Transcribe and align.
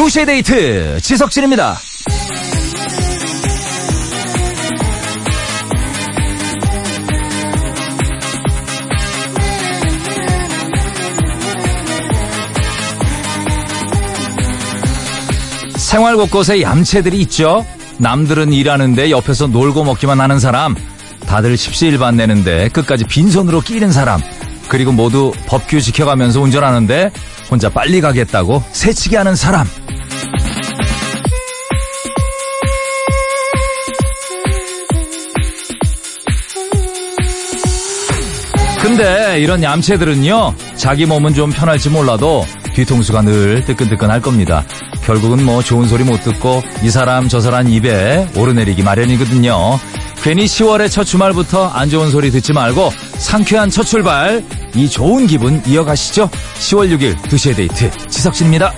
2시의 0.00 0.24
데이트 0.24 0.98
지석진입니다. 1.02 1.76
생활 15.76 16.16
곳곳에 16.16 16.62
얌체들이 16.62 17.18
있죠. 17.22 17.66
남들은 17.98 18.54
일하는데 18.54 19.10
옆에서 19.10 19.48
놀고 19.48 19.84
먹기만 19.84 20.18
하는 20.18 20.38
사람, 20.38 20.76
다들 21.26 21.58
십시일반 21.58 22.16
내는데 22.16 22.70
끝까지 22.70 23.04
빈손으로 23.04 23.60
끼는 23.60 23.92
사람, 23.92 24.22
그리고 24.68 24.92
모두 24.92 25.32
법규 25.46 25.82
지켜가면서 25.82 26.40
운전하는데 26.40 27.10
혼자 27.50 27.68
빨리 27.68 28.00
가겠다고 28.00 28.62
새치기 28.72 29.16
하는 29.16 29.34
사람. 29.36 29.66
근데 38.82 39.38
이런 39.40 39.62
얌체들은요, 39.62 40.54
자기 40.74 41.04
몸은 41.04 41.34
좀 41.34 41.50
편할지 41.50 41.90
몰라도 41.90 42.44
뒤통수가 42.74 43.22
늘 43.22 43.64
뜨끈뜨끈할 43.64 44.22
겁니다. 44.22 44.64
결국은 45.04 45.44
뭐 45.44 45.62
좋은 45.62 45.86
소리 45.86 46.02
못 46.02 46.22
듣고 46.22 46.62
이 46.82 46.90
사람 46.90 47.28
저 47.28 47.40
사람 47.40 47.68
입에 47.68 48.28
오르내리기 48.36 48.82
마련이거든요. 48.82 49.78
괜히 50.22 50.44
10월의 50.44 50.90
첫 50.90 51.04
주말부터 51.04 51.68
안 51.68 51.88
좋은 51.90 52.10
소리 52.10 52.30
듣지 52.30 52.52
말고 52.52 52.90
상쾌한 53.18 53.70
첫 53.70 53.84
출발, 53.84 54.42
이 54.74 54.88
좋은 54.88 55.26
기분 55.26 55.62
이어가시죠. 55.66 56.28
10월 56.58 56.90
6일 56.96 57.16
2시의 57.16 57.56
데이트 57.56 57.90
지석진입니다. 58.08 58.72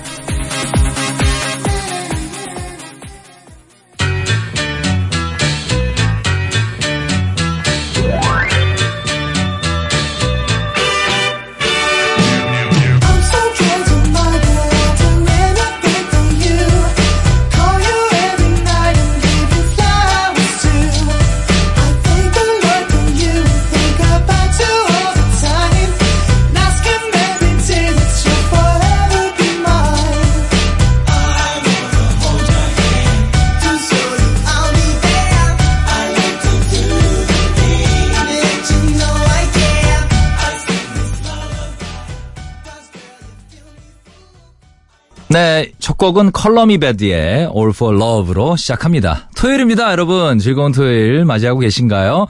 네, 45.32 45.72
첫 45.78 45.96
곡은 45.96 46.32
Color 46.32 46.64
Me 46.64 46.76
Badd의 46.76 47.48
All 47.56 47.70
for 47.70 47.96
Love로 47.96 48.56
시작합니다. 48.56 49.30
토요일입니다, 49.34 49.90
여러분. 49.90 50.38
즐거운 50.38 50.72
토요일 50.72 51.24
맞이하고 51.24 51.60
계신가요? 51.60 52.26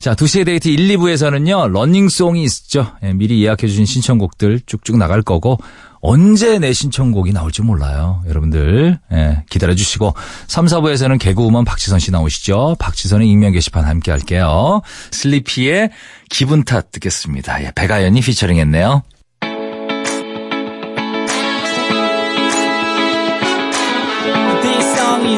자, 0.00 0.16
2시의 0.16 0.46
데이트 0.46 0.66
1, 0.66 0.88
2부에서는요, 0.96 1.70
running 1.70 2.12
song이 2.12 2.42
있죠. 2.42 2.90
예, 3.04 3.12
미리 3.12 3.44
예약해주신 3.44 3.84
신청곡들 3.84 4.62
쭉쭉 4.66 4.96
나갈 4.98 5.22
거고, 5.22 5.58
언제 6.00 6.58
내 6.58 6.72
신청곡이 6.72 7.32
나올지 7.32 7.62
몰라요. 7.62 8.24
여러분들, 8.26 8.98
예, 9.12 9.44
기다려주시고, 9.48 10.14
3, 10.48 10.66
4부에서는 10.66 11.20
개그우먼 11.20 11.64
박지선 11.64 12.00
씨 12.00 12.10
나오시죠. 12.10 12.74
박지선의 12.80 13.30
익명 13.30 13.52
게시판 13.52 13.84
함께 13.84 14.10
할게요. 14.10 14.82
슬리피의 15.12 15.90
기분 16.28 16.64
탓 16.64 16.90
듣겠습니다. 16.90 17.62
예, 17.62 17.70
배가연이 17.76 18.20
피처링 18.20 18.58
했네요. 18.58 19.04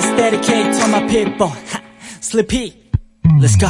Song 0.03 0.11
is 0.11 0.17
dedicated 0.17 0.75
to 0.75 0.89
my 0.89 1.07
people. 1.09 1.53
Sleepy, 2.21 2.73
let's 3.41 3.57
go. 3.57 3.69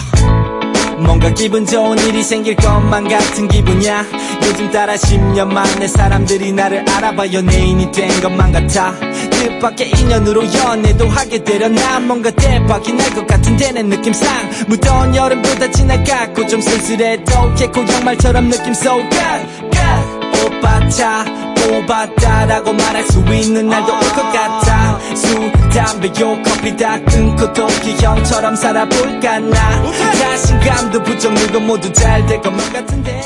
뭔가 0.98 1.30
기분 1.30 1.66
좋은 1.66 1.98
일이 1.98 2.22
생길 2.22 2.54
것만 2.56 3.08
같은 3.08 3.48
기분이야. 3.48 4.04
요즘 4.46 4.70
따라 4.70 4.94
10년 4.94 5.48
만에 5.52 5.88
사람들이 5.88 6.52
나를 6.52 6.88
알아봐 6.88 7.32
연예인이 7.32 7.90
된 7.90 8.08
것만 8.20 8.52
같아. 8.52 8.94
뜻밖의 9.30 9.90
인연으로 9.90 10.44
연애도 10.54 11.08
하게 11.08 11.42
되려 11.42 11.68
난 11.68 12.06
뭔가 12.06 12.30
대박이 12.30 12.92
날 12.92 13.12
것 13.14 13.26
같은데 13.26 13.72
내 13.72 13.82
느낌상 13.82 14.28
무더운 14.68 15.14
여름도 15.16 15.54
다 15.56 15.70
지나갔고 15.70 16.46
좀 16.46 16.60
쓸쓸해도 16.60 17.54
개코 17.56 17.80
양말처럼 17.80 18.48
느낌 18.50 18.70
so 18.72 18.92
good, 18.96 19.70
good. 19.72 20.56
오빠 20.56 20.88
차 20.88 21.24
뽑았다라고 21.68 22.72
말할 22.72 23.02
수 23.04 23.18
있는 23.20 23.68
날도 23.68 23.92
올 23.92 23.98
것 24.00 24.32
같아 24.32 24.98
술, 25.14 25.52
담배, 25.70 26.08
욕, 26.20 26.42
커피 26.42 26.76
다 26.76 26.98
끊고 27.04 27.52
도끼 27.52 27.96
형처럼 28.04 28.54
살아볼까 28.56 29.38
나 29.40 29.82
자신감도 30.14 31.00
늘고 31.30 31.60
모두 31.60 31.92
잘 31.92 32.26
될 32.26 32.40
것만 32.40 32.72
같은데 32.72 33.20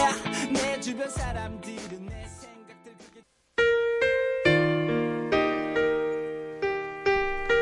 내 0.52 0.80
주변 0.80 1.08
사람들은 1.08 2.06
내 2.08 2.24
생각들 2.40 2.92
그게 2.98 3.20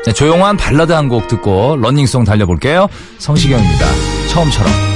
네, 0.05 0.13
조용한 0.13 0.57
발라드 0.57 0.91
한 0.91 1.09
곡 1.09 1.27
듣고 1.27 1.77
running 1.77 2.06
song 2.06 2.23
달려볼게요. 2.25 2.87
성시경입니다. 3.17 3.85
처음처럼. 4.29 4.94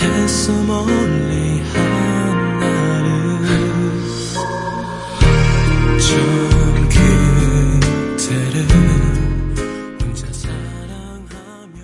했어 0.00 0.52
멀리 0.52 1.60
혼자 10.00 10.26
사랑하며 10.32 11.80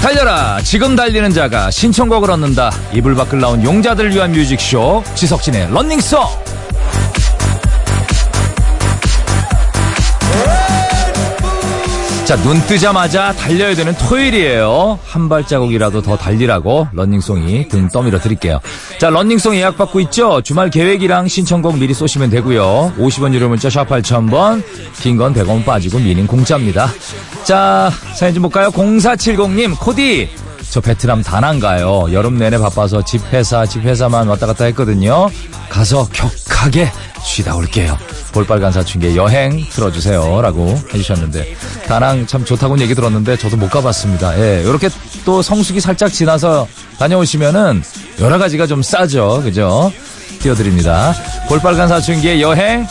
달려라! 0.00 0.60
지금 0.62 0.94
달리는 0.94 1.30
자가 1.32 1.70
신청곡을 1.72 2.30
얻는다. 2.30 2.70
이불 2.92 3.16
밖을 3.16 3.40
나온 3.40 3.64
용자들을 3.64 4.14
위한 4.14 4.30
뮤직쇼. 4.32 5.02
지석진의 5.14 5.72
러닝송! 5.72 6.49
자, 12.30 12.36
눈 12.44 12.60
뜨자마자 12.68 13.32
달려야 13.32 13.74
되는 13.74 13.92
토요일이에요. 13.94 15.00
한 15.04 15.28
발자국이라도 15.28 16.00
더 16.00 16.16
달리라고 16.16 16.86
running 16.92 17.35
song이 17.35 17.66
등 17.66 17.88
떠밀어 17.88 18.20
드릴게요. 18.20 18.60
자, 19.00 19.10
running 19.10 19.39
song 19.39 19.56
예약 19.56 19.76
받고 19.76 19.98
있죠? 20.02 20.40
주말 20.40 20.70
계획이랑 20.70 21.26
신청곡 21.26 21.78
미리 21.78 21.92
쏘시면 21.92 22.30
되고요. 22.30 22.92
50원 22.96 23.34
유료 23.34 23.48
문자 23.48 23.68
샵 23.68 23.88
8000번, 23.88 24.62
긴 25.02 25.16
건 25.18 25.34
100원 25.34 25.64
빠지고 25.64 25.98
미니는 25.98 26.28
공짜입니다. 26.28 26.88
자, 27.42 27.90
사연 28.14 28.32
좀 28.32 28.42
볼까요? 28.42 28.70
0470님, 28.70 29.76
코디! 29.80 30.28
저 30.70 30.80
베트남 30.80 31.22
다낭 31.22 31.58
가요. 31.58 32.06
여름 32.12 32.38
내내 32.38 32.56
바빠서 32.58 33.04
집 33.04 33.20
회사, 33.32 33.66
집 33.66 33.82
회사만 33.82 34.28
왔다 34.28 34.46
갔다 34.46 34.64
했거든요. 34.66 35.28
가서 35.68 36.08
격하게 36.12 36.90
쉬다 37.22 37.56
올게요. 37.56 37.98
볼빨간 38.32 38.70
사춘기의 38.70 39.16
여행 39.16 39.66
틀어주세요. 39.70 40.40
라고 40.40 40.78
해주셨는데. 40.94 41.56
다낭 41.88 42.26
참 42.28 42.44
좋다고는 42.44 42.82
얘기 42.84 42.94
들었는데 42.94 43.36
저도 43.36 43.56
못 43.56 43.68
가봤습니다. 43.68 44.38
예, 44.38 44.62
이렇게 44.62 44.88
또 45.24 45.42
성수기 45.42 45.80
살짝 45.80 46.12
지나서 46.12 46.68
다녀오시면은 46.98 47.82
여러 48.20 48.38
가지가 48.38 48.68
좀 48.68 48.82
싸죠. 48.82 49.42
그죠? 49.42 49.92
띄워드립니다. 50.40 51.12
볼빨간 51.48 51.88
사춘기의 51.88 52.40
여행 52.40 52.86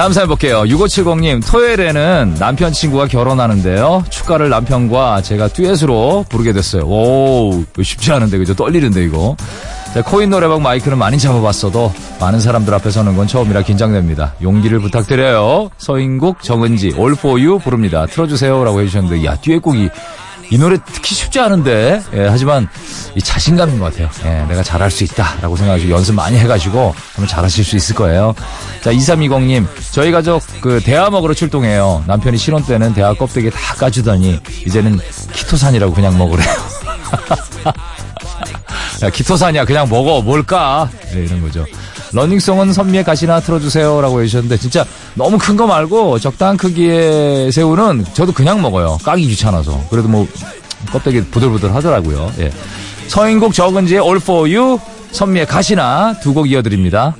다음 0.00 0.14
사연 0.14 0.28
볼게요. 0.28 0.62
6570님, 0.62 1.46
토요일에는 1.46 2.36
남편 2.38 2.72
친구가 2.72 3.06
결혼하는데요. 3.06 4.04
축가를 4.08 4.48
남편과 4.48 5.20
제가 5.20 5.48
듀엣으로 5.48 6.24
부르게 6.26 6.54
됐어요. 6.54 6.84
오, 6.84 7.62
쉽지 7.82 8.10
않은데, 8.10 8.38
그죠? 8.38 8.54
떨리는데, 8.54 9.04
이거. 9.04 9.36
자, 9.92 10.00
코인 10.02 10.30
노래방 10.30 10.62
마이크는 10.62 10.96
많이 10.96 11.18
잡아봤어도 11.18 11.92
많은 12.18 12.40
사람들 12.40 12.72
앞에 12.72 12.90
서는 12.90 13.14
건 13.14 13.26
처음이라 13.26 13.60
긴장됩니다. 13.60 14.32
용기를 14.40 14.78
부탁드려요. 14.80 15.68
서인국, 15.76 16.42
정은지, 16.42 16.94
you 16.96 17.58
부릅니다. 17.58 18.06
틀어주세요. 18.06 18.64
라고 18.64 18.80
해주셨는데, 18.80 19.26
야, 19.26 19.36
듀엣곡이 19.36 19.90
이 20.50 20.58
노래 20.58 20.78
듣기 20.84 21.14
쉽지 21.14 21.38
않은데, 21.38 22.02
예, 22.12 22.26
하지만 22.26 22.68
이 23.14 23.22
자신감인 23.22 23.78
것 23.78 23.92
같아요. 23.92 24.10
예, 24.24 24.44
내가 24.48 24.64
잘할 24.64 24.90
수 24.90 25.04
있다라고 25.04 25.56
생각하시고 25.56 25.92
연습 25.92 26.14
많이 26.14 26.36
해가지고 26.38 26.92
한번 27.14 27.28
잘하실 27.28 27.64
수 27.64 27.76
있을 27.76 27.94
거예요. 27.94 28.34
자, 28.82 28.92
2320님, 28.92 29.66
저희 29.92 30.10
가족 30.10 30.42
그 30.60 30.80
대화 30.84 31.08
먹으러 31.08 31.34
출동해요. 31.34 32.02
남편이 32.06 32.36
신혼 32.36 32.64
때는 32.64 32.94
대화 32.94 33.14
껍데기 33.14 33.48
다 33.50 33.74
까주더니 33.74 34.40
이제는 34.66 34.98
키토산이라고 35.32 35.94
그냥 35.94 36.18
먹으래요. 36.18 36.48
야, 39.02 39.10
키토산이야. 39.10 39.64
그냥 39.64 39.88
먹어. 39.88 40.20
뭘까? 40.20 40.90
네, 41.12 41.24
이런 41.24 41.40
거죠. 41.40 41.64
러닝송은 42.12 42.72
선미의 42.72 43.04
가시나 43.04 43.40
틀어주세요. 43.40 44.00
라고 44.00 44.20
해주셨는데, 44.20 44.56
진짜 44.58 44.84
너무 45.14 45.38
큰 45.38 45.56
거 45.56 45.66
말고 45.66 46.18
적당한 46.18 46.56
크기의 46.56 47.52
새우는 47.52 48.04
저도 48.14 48.32
그냥 48.32 48.60
먹어요. 48.62 48.98
까기 49.04 49.26
귀찮아서. 49.26 49.80
그래도 49.90 50.08
뭐, 50.08 50.26
껍데기 50.92 51.20
부들부들 51.22 51.74
하더라고요. 51.74 52.32
예. 52.40 52.50
서인국 53.08 53.52
적은지의 53.54 54.00
All 54.02 54.16
for 54.16 54.50
You, 54.52 54.78
선미의 55.12 55.46
가시나 55.46 56.14
두 56.22 56.32
곡 56.32 56.50
이어드립니다. 56.50 57.14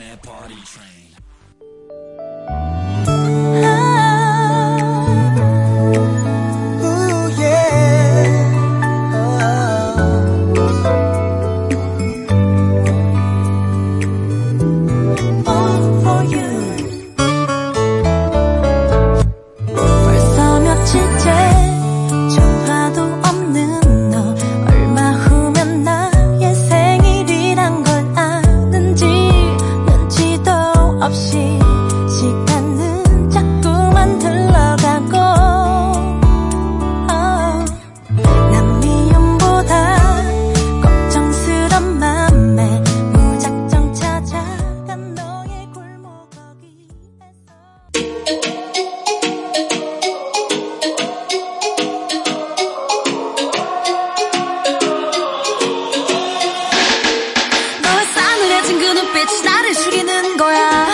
빛이 59.26 59.42
나를 59.42 59.74
죽이는 59.74 60.36
거야. 60.38 60.88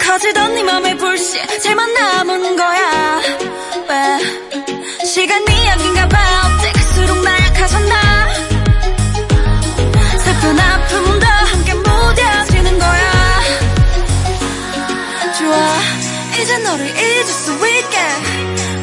커지던 0.00 0.54
네 0.54 0.62
맘의 0.62 0.96
불씨 0.96 1.40
제만 1.58 1.92
남은 1.92 2.56
거야. 2.56 3.20
왜? 3.88 5.04
시간이 5.04 5.66
약인가 5.66 6.08
봐. 6.08 6.18
어때? 6.44 6.72
갈수록 6.72 7.20
나 7.22 7.32
약해졌나 7.46 8.28
슬픈 10.18 10.60
아픔도 10.60 11.26
함께 11.26 11.74
무뎌지는 11.74 12.78
거야. 12.78 13.40
좋아. 15.36 15.80
이제 16.40 16.58
너를 16.58 16.86
잊을 16.86 17.24
수 17.24 17.52
있게. 17.54 17.98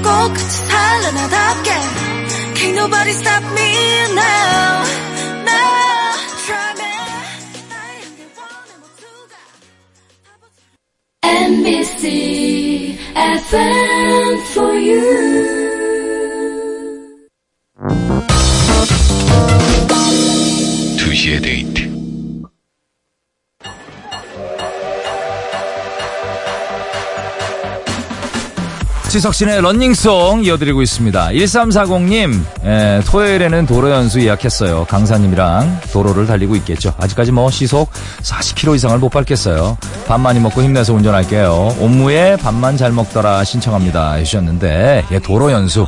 꼭 0.04 0.34
같이 0.34 0.58
살래 0.68 1.12
나답게. 1.12 1.72
Can't 2.56 2.74
nobody 2.78 3.12
stop 3.12 3.46
me 3.54 3.72
now 4.12 4.87
C 12.08 12.98
F 13.16 13.54
M 13.54 14.42
for 14.54 14.74
you. 14.76 15.57
지석진의 29.18 29.62
런닝송 29.62 30.44
이어드리고 30.44 30.84
있습니다. 30.84 31.30
1340님, 31.30 32.40
에, 32.64 33.02
토요일에는 33.02 33.66
도로 33.66 33.90
연수 33.90 34.22
예약했어요. 34.22 34.86
강사님이랑 34.86 35.82
도로를 35.92 36.28
달리고 36.28 36.56
있겠죠. 36.58 36.94
아직까지 37.00 37.32
뭐 37.32 37.50
시속 37.50 37.90
40km 38.22 38.76
이상을 38.76 38.96
못 39.00 39.10
밟겠어요. 39.10 39.76
밥 40.06 40.20
많이 40.20 40.40
먹고 40.40 40.62
힘내서 40.62 40.94
운전할게요. 40.94 41.78
옴무에 41.80 42.36
밥만 42.36 42.78
잘 42.78 42.92
먹더라 42.92 43.44
신청합니다. 43.44 44.14
해주셨는데, 44.14 45.06
예, 45.10 45.20
도로 45.20 45.52
연수. 45.52 45.88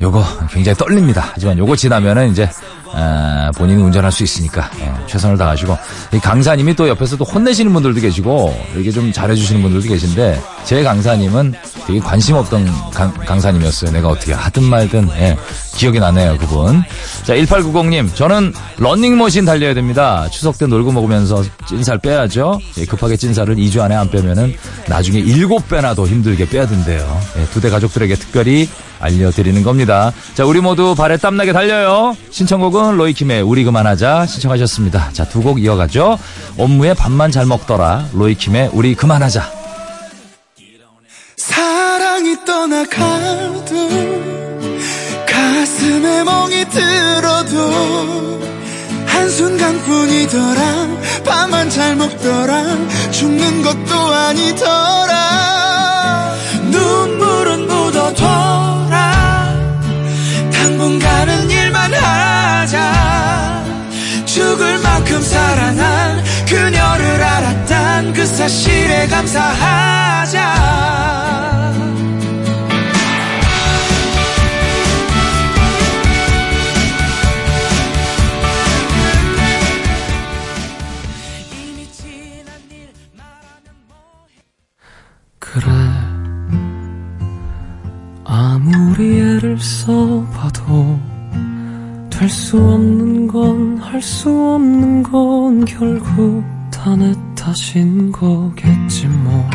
요거 0.00 0.24
굉장히 0.50 0.76
떨립니다. 0.76 1.30
하지만 1.34 1.58
요거 1.58 1.76
지나면은 1.76 2.32
이제 2.32 2.50
아, 2.92 3.50
본인이 3.56 3.82
운전할 3.82 4.10
수 4.10 4.22
있으니까 4.24 4.70
예, 4.80 4.92
최선을 5.06 5.36
다하시고 5.36 5.76
이 6.14 6.18
강사님이 6.18 6.74
또 6.74 6.88
옆에서 6.88 7.16
또 7.16 7.24
혼내시는 7.24 7.72
분들도 7.72 8.00
계시고 8.00 8.54
이렇게 8.74 8.90
좀 8.90 9.12
잘해주시는 9.12 9.62
분들도 9.62 9.88
계신데 9.88 10.40
제 10.64 10.82
강사님은 10.82 11.54
되게 11.86 11.98
관심 12.00 12.36
없던 12.36 12.66
강, 12.92 13.40
사님이었어요 13.40 13.92
내가 13.92 14.08
어떻게 14.08 14.32
하든 14.32 14.62
말든 14.64 15.08
예, 15.18 15.36
기억이 15.76 16.00
나네요 16.00 16.36
그분. 16.38 16.82
자 17.24 17.34
1890님 17.34 18.14
저는 18.14 18.52
런닝머신 18.78 19.44
달려야 19.44 19.74
됩니다. 19.74 20.28
추석 20.30 20.58
때 20.58 20.66
놀고 20.66 20.92
먹으면서 20.92 21.44
찐살 21.66 21.98
빼야죠. 21.98 22.60
예, 22.78 22.84
급하게 22.84 23.16
찐살을 23.16 23.56
2주 23.56 23.80
안에 23.80 23.94
안 23.94 24.10
빼면은 24.10 24.54
나중에 24.88 25.22
7배나 25.22 25.94
더 25.94 26.06
힘들게 26.06 26.48
빼야 26.48 26.66
된대요. 26.66 27.20
예, 27.38 27.44
두대 27.52 27.70
가족들에게 27.70 28.14
특별히 28.16 28.68
알려드리는 29.00 29.62
겁니다. 29.62 30.12
자, 30.34 30.44
우리 30.44 30.60
모두 30.60 30.94
발에 30.94 31.16
땀나게 31.16 31.52
달려요. 31.52 32.16
신청곡은 32.30 32.96
로이킴의 32.96 33.42
우리 33.42 33.64
그만하자 33.64 34.26
신청하셨습니다. 34.26 35.10
자, 35.12 35.24
두 35.24 35.42
곡 35.42 35.62
이어가죠. 35.62 36.18
업무에 36.58 36.94
밥만 36.94 37.30
잘 37.30 37.46
먹더라. 37.46 38.08
로이킴의 38.12 38.70
우리 38.72 38.94
그만하자. 38.94 39.50
사랑이 41.36 42.36
떠나가도 42.44 43.88
가슴에 45.26 46.24
멍이 46.24 46.64
들어도 46.68 48.38
한순간뿐이더라 49.06 50.88
밥만 51.24 51.70
잘 51.70 51.96
먹더라 51.96 52.64
죽는 53.10 53.62
것도 53.62 53.94
아니더라 54.14 55.14
눈물은 56.70 57.66
묻어둬라 57.68 58.87
당분간은 60.88 61.50
일만 61.50 61.92
하자. 61.92 63.64
죽을 64.24 64.78
만큼 64.78 65.20
사랑한 65.20 66.24
그녀를 66.48 67.22
알았단 67.22 68.14
그 68.14 68.24
사실에 68.24 69.06
감사하자 69.08 70.38
아무리 88.98 89.20
애를 89.20 89.56
써봐도 89.60 90.98
될 92.10 92.28
수 92.28 92.58
없는 92.58 93.28
건 93.28 93.78
할 93.78 94.02
수 94.02 94.28
없는 94.28 95.04
건 95.04 95.64
결국 95.64 96.42
다 96.72 96.96
내 96.96 97.14
탓인 97.36 98.10
거겠지 98.10 99.06
뭐. 99.06 99.48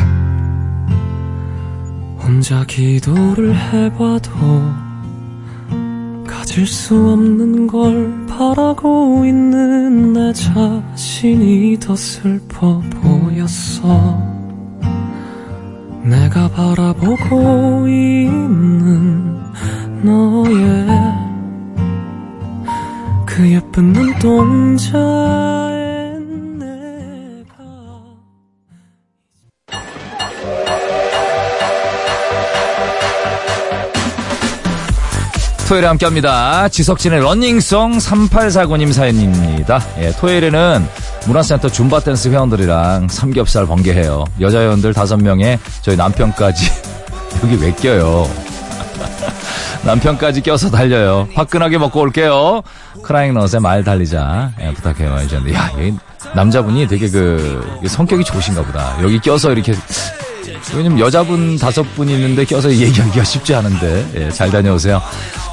혼자 2.20 2.64
기도를 2.64 3.54
해봐도 3.54 4.30
가질 6.26 6.66
수 6.66 6.94
없는 7.10 7.66
걸 7.66 8.26
바라고 8.26 9.26
있는 9.26 10.14
내 10.14 10.32
자신이 10.32 11.78
더 11.80 11.94
슬퍼 11.94 12.80
보였어. 13.02 14.18
내가 16.02 16.48
바라보고 16.48 17.86
있는 17.88 19.23
너의 20.04 20.86
그 23.24 23.50
예쁜 23.50 23.92
눈동자에 23.94 24.98
내가 26.58 27.54
토요일에 35.66 35.86
함께 35.86 36.04
합니다. 36.04 36.68
지석진의 36.68 37.20
러닝송 37.20 37.96
3849님 37.96 38.92
사연입니다. 38.92 39.80
예, 40.00 40.12
토요일에는 40.12 40.86
문화센터 41.26 41.70
줌바 41.70 42.00
댄스 42.00 42.28
회원들이랑 42.28 43.08
삼겹살 43.08 43.66
번개해요. 43.66 44.24
여자 44.42 44.60
회원들 44.60 44.92
5명에 44.92 45.58
저희 45.80 45.96
남편까지 45.96 46.70
여기 47.42 47.56
왜 47.62 47.72
껴요? 47.72 48.28
남편까지 49.84 50.40
껴서 50.40 50.70
달려요. 50.70 51.28
화끈하게 51.34 51.78
먹고 51.78 52.00
올게요. 52.00 52.62
크라잉넛의 53.02 53.60
말 53.60 53.84
달리자. 53.84 54.52
예, 54.60 54.72
부탁해요. 54.72 55.16
해주셨는데, 55.18 55.54
야, 55.54 55.70
이 55.78 55.92
남자분이 56.34 56.88
되게 56.88 57.08
그, 57.08 57.80
성격이 57.86 58.24
좋으신가 58.24 58.62
보다. 58.62 58.96
여기 59.02 59.18
껴서 59.18 59.52
이렇게, 59.52 59.74
왜냐면 60.74 60.98
여자분 60.98 61.56
다섯 61.58 61.82
분 61.94 62.08
있는데 62.08 62.44
껴서 62.44 62.70
얘기하기가 62.72 63.24
쉽지 63.24 63.54
않은데, 63.54 64.06
예, 64.16 64.30
잘 64.30 64.50
다녀오세요. 64.50 65.02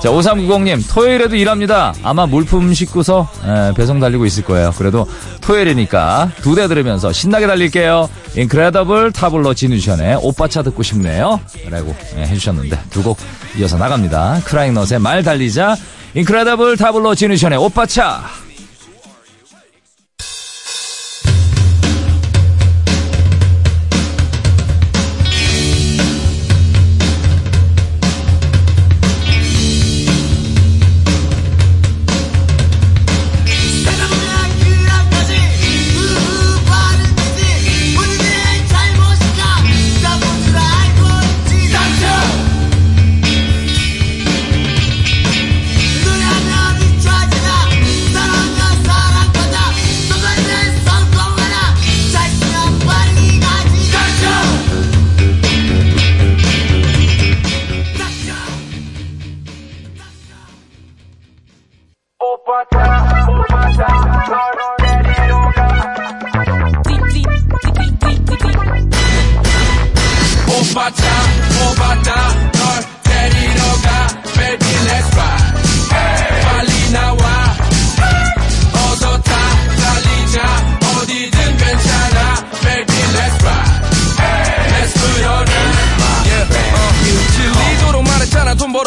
자, 0.02 0.10
5390님, 0.10 0.82
토요일에도 0.92 1.36
일합니다. 1.36 1.94
아마 2.02 2.26
물품 2.26 2.74
싣고서, 2.74 3.30
예, 3.46 3.74
배송 3.76 4.00
달리고 4.00 4.26
있을 4.26 4.44
거예요. 4.44 4.74
그래도 4.78 5.08
토요일이니까 5.42 6.32
두 6.42 6.56
대 6.56 6.68
들으면서 6.68 7.12
신나게 7.12 7.48
달릴게요. 7.48 8.10
인크레더블 8.36 9.12
타블로 9.12 9.54
진우션의 9.54 10.20
오빠차 10.22 10.64
듣고 10.64 10.84
싶네요. 10.84 11.40
라고 11.70 11.96
예, 12.18 12.22
해주셨는데, 12.22 12.80
두 12.90 13.02
곡 13.04 13.18
이어서 13.58 13.78
나갑니다. 13.78 14.42
크라잉넛의 14.46 15.00
말 15.00 15.24
달리자, 15.24 15.76
인크레더블 16.14 16.78
타블로 16.78 17.16
진우션의 17.16 17.58
오빠차. 17.60 18.24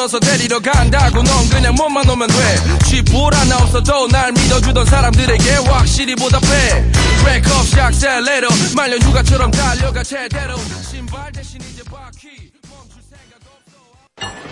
벌어서 0.05 0.21
데리러 0.21 0.61
간다고 0.61 1.23
넌 1.23 1.49
그냥 1.49 1.75
몸만 1.75 2.09
오면 2.09 2.29
돼. 2.29 2.35
쥐뿔 2.85 3.35
하나 3.35 3.57
없어도 3.57 4.07
날 4.09 4.33
믿어주던 4.33 4.85
사람들에게 4.85 5.55
확실히 5.67 6.15
보답해. 6.15 6.93
브레이크 7.23 7.51
없이 7.55 7.81
악셀레러 7.81 8.49
말년 8.77 9.01
휴가처럼 9.01 9.51
달려가 9.51 10.03
제대로. 10.03 10.59
신발 10.91 11.33
대신 11.33 11.59
이제 11.63 11.83
바퀴. 11.85 12.29
멈출 12.69 13.01
생각 13.09 13.41
없어 13.49 14.45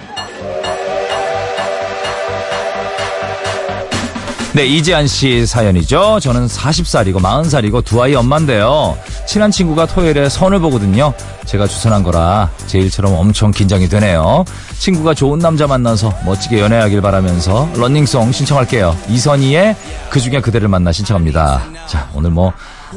네, 4.54 4.66
이지한 4.66 5.06
씨 5.06 5.46
사연이죠. 5.46 6.20
저는 6.20 6.46
40살이고 6.46 7.14
40살이고 7.22 7.82
두 7.86 8.02
아이 8.02 8.14
엄마인데요. 8.14 8.98
친한 9.26 9.50
친구가 9.50 9.86
토요일에 9.86 10.28
선을 10.28 10.60
보거든요. 10.60 11.14
제가 11.46 11.66
주선한 11.66 12.02
거라 12.02 12.50
제 12.66 12.78
일처럼 12.78 13.14
엄청 13.14 13.50
긴장이 13.50 13.88
되네요. 13.88 14.44
친구가 14.78 15.14
좋은 15.14 15.38
남자 15.38 15.66
만나서 15.66 16.12
멋지게 16.26 16.60
연애하길 16.60 17.00
바라면서 17.00 17.70
런닝송 17.76 18.32
신청할게요. 18.32 18.94
이선희의 19.08 19.74
그중에 20.10 20.40
그대를 20.42 20.68
만나 20.68 20.92
신청합니다. 20.92 21.62
자, 21.86 22.10
오늘 22.12 22.30
뭐 22.30 22.52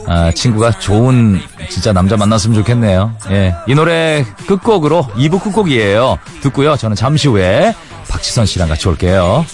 아, 0.07 0.31
친구가 0.33 0.79
좋은 0.79 1.39
진짜 1.69 1.93
남자 1.93 2.17
만났으면 2.17 2.57
좋겠네요. 2.57 3.13
예, 3.31 3.55
이 3.65 3.73
노래 3.75 4.25
끝곡으로 4.45 5.07
2부 5.15 5.41
끝곡이에요. 5.41 6.17
듣고요. 6.41 6.75
저는 6.75 6.97
잠시 6.97 7.29
후에 7.29 7.73
박지선 8.09 8.45
씨랑 8.45 8.67
같이 8.67 8.89
올게요. 8.89 9.45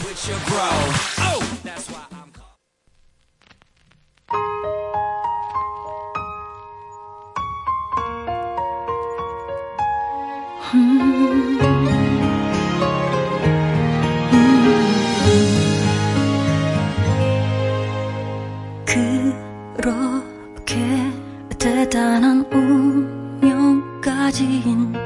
운명까 24.39 25.00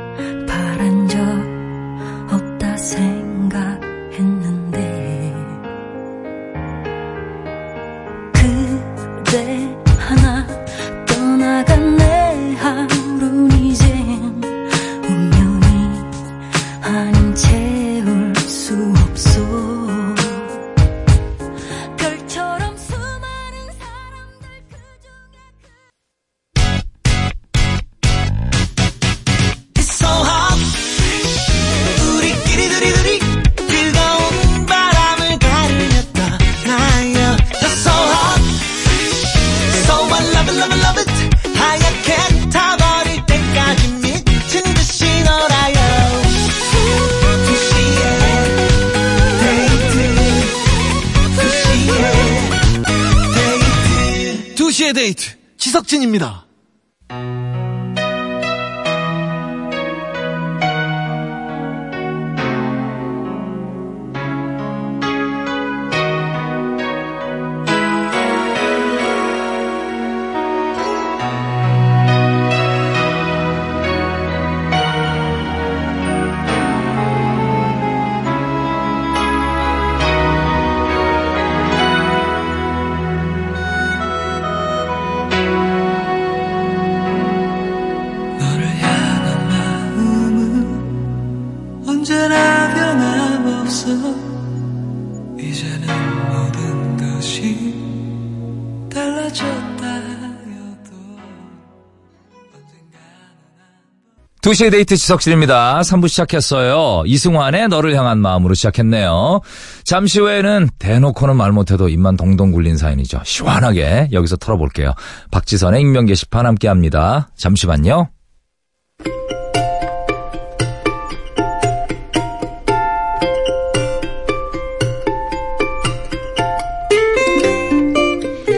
2시의 104.45 104.69
데이트 104.69 104.95
지석실입니다. 104.95 105.81
3부 105.81 106.07
시작했어요. 106.07 107.01
이승환의 107.07 107.67
너를 107.67 107.95
향한 107.95 108.19
마음으로 108.19 108.53
시작했네요. 108.53 109.41
잠시 109.83 110.19
후에는 110.19 110.69
대놓고는 110.77 111.35
말 111.35 111.51
못해도 111.51 111.89
입만 111.89 112.15
동동 112.15 112.51
굴린 112.51 112.77
사연이죠. 112.77 113.21
시원하게 113.23 114.09
여기서 114.11 114.35
털어볼게요. 114.35 114.93
박지선의 115.31 115.81
익명 115.81 116.05
게시판 116.05 116.45
함께 116.45 116.67
합니다. 116.67 117.27
잠시만요. 117.35 118.09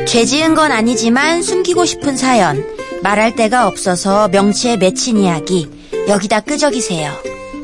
죄 0.05 0.25
지은 0.25 0.53
건 0.53 0.73
아니지만 0.73 1.41
숨기고 1.41 1.85
싶은 1.85 2.17
사연. 2.17 2.61
말할 3.03 3.35
데가 3.35 3.67
없어서 3.67 4.27
명치에 4.27 4.75
맺힌 4.75 5.17
이야기. 5.17 5.76
여기다 6.07 6.39
끄적이세요. 6.39 7.11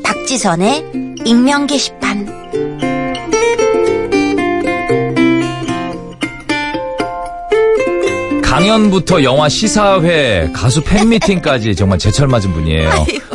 박지선의 0.04 0.84
익명 1.24 1.66
게시판. 1.66 2.23
강연부터 8.54 9.24
영화 9.24 9.48
시사회, 9.48 10.48
가수 10.54 10.80
팬미팅까지 10.84 11.74
정말 11.74 11.98
제철 11.98 12.28
맞은 12.28 12.52
분이에요. 12.52 12.88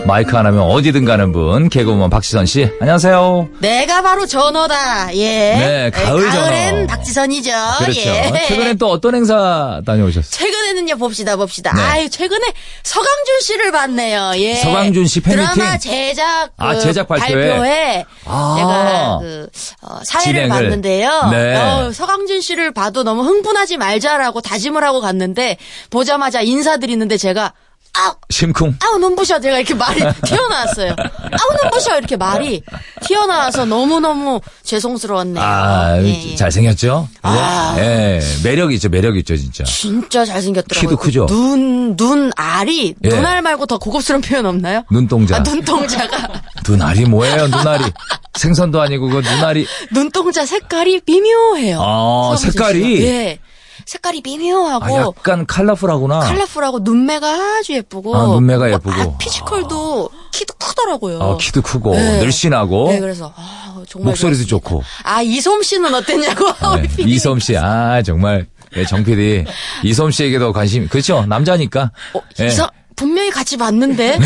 마이크 0.06 0.34
하나면 0.34 0.62
어디든 0.62 1.04
가는 1.04 1.34
분, 1.34 1.68
개그우먼 1.68 2.10
박지선 2.10 2.46
씨. 2.46 2.72
안녕하세요. 2.80 3.50
내가 3.60 4.02
바로 4.02 4.26
전어다. 4.26 5.14
예. 5.18 5.20
네, 5.28 5.92
가을 5.94 6.22
전어. 6.32 6.44
가을엔 6.44 6.88
박지선이죠. 6.88 7.52
그렇죠. 7.80 8.00
예. 8.00 8.46
최근엔 8.48 8.78
또 8.78 8.90
어떤 8.90 9.14
행사 9.14 9.82
다녀오셨어요? 9.86 10.32
최근에는요 10.32 10.96
봅시다 10.96 11.36
봅시다. 11.36 11.74
네. 11.76 11.82
아유 11.82 12.10
최근에 12.10 12.54
서강준 12.84 13.42
씨를 13.42 13.72
봤네요. 13.74 14.32
예. 14.38 14.56
서강준 14.56 15.06
씨 15.06 15.20
팬미팅? 15.20 15.54
드라마 15.54 15.78
제작 15.80 16.52
아, 16.56 16.74
그 16.76 16.80
제작 16.80 17.10
발표회? 17.10 18.06
아. 18.24 18.56
제가 18.58 19.20
그 19.22 19.50
어, 19.82 20.00
사회를 20.06 20.44
진행을. 20.44 20.50
봤는데요. 20.50 21.28
네. 21.30 21.56
어, 21.58 21.92
서강준 21.92 22.40
씨를 22.40 22.72
봐도 22.74 23.04
너무 23.04 23.24
흥분하지 23.24 23.76
말자라고 23.76 24.40
다짐을 24.40 24.82
하고 24.82 25.02
갔는데 25.10 25.58
보자마자 25.90 26.42
인사드리는데 26.42 27.18
제가 27.18 27.54
아우 27.92 28.14
심쿵. 28.30 28.78
아우 28.84 29.00
눈부셔 29.00 29.40
제가 29.42 29.58
이렇게 29.58 29.74
말이 29.74 30.00
튀어나왔어요. 30.24 30.96
아우 31.00 31.58
눈부셔 31.64 31.98
이렇게 31.98 32.16
말이 32.16 32.62
튀어나와서 33.02 33.66
너무 33.66 34.00
너무 34.00 34.40
죄송스러웠네요. 34.64 35.44
아, 35.44 35.98
예, 36.04 36.32
예. 36.32 36.36
잘생겼죠? 36.36 37.10
아. 37.24 37.76
예, 37.80 38.22
매력 38.44 38.72
있죠, 38.74 38.90
매력 38.90 39.18
있죠, 39.18 39.36
진짜. 39.36 39.64
진짜 39.64 40.24
잘생겼더라고요. 40.24 40.88
키도 40.88 40.98
크죠? 41.02 41.26
그 41.26 41.34
눈, 41.34 41.96
눈알이, 41.98 42.94
예. 43.04 43.10
눈알 43.10 43.42
말고 43.42 43.66
더 43.66 43.80
고급스러운 43.80 44.22
표현 44.22 44.46
없나요? 44.46 44.84
눈동자. 44.92 45.38
아, 45.38 45.40
눈동자가. 45.40 46.42
눈알이 46.70 47.06
뭐예요, 47.06 47.48
눈알이? 47.48 47.86
생선도 48.38 48.80
아니고 48.82 49.10
그 49.10 49.16
눈알이. 49.18 49.66
눈동자 49.92 50.46
색깔이 50.46 51.02
미묘해요. 51.08 51.82
아, 51.82 52.36
색깔이? 52.38 53.02
예. 53.04 53.40
색깔이 53.90 54.22
미묘하고. 54.24 54.86
아, 54.86 55.02
약간 55.02 55.48
컬러풀하구나. 55.48 56.20
컬러풀하고 56.20 56.80
눈매가 56.80 57.28
아주 57.28 57.74
예쁘고. 57.74 58.16
아, 58.16 58.28
눈매가 58.28 58.66
뭐, 58.66 58.70
예쁘고. 58.70 58.92
아, 58.92 59.18
피지컬도 59.18 60.12
키도 60.32 60.54
크더라고요. 60.60 61.20
아, 61.20 61.38
키도 61.38 61.64
크고, 61.64 61.96
네. 61.96 62.20
늘씬하고. 62.20 62.90
네, 62.92 63.00
그래서, 63.00 63.34
아, 63.36 63.82
정말. 63.88 64.12
목소리도 64.12 64.46
좋았습니다. 64.46 64.50
좋고. 64.50 64.84
아, 65.04 65.24
이솜 65.24 65.64
씨는 65.64 65.96
어땠냐고. 65.96 66.46
네. 66.76 66.88
이솜 67.04 67.40
씨, 67.40 67.58
아, 67.58 68.04
정말. 68.04 68.46
네, 68.76 68.86
정 68.86 69.04
PD. 69.04 69.46
이솜 69.84 70.12
씨에게도 70.12 70.54
관심, 70.54 70.88
그렇죠? 70.88 71.26
남자니까. 71.26 71.90
어, 72.14 72.22
예. 72.42 72.46
이상, 72.46 72.70
분명히 73.00 73.30
같이 73.32 73.56
봤는데 73.56 74.20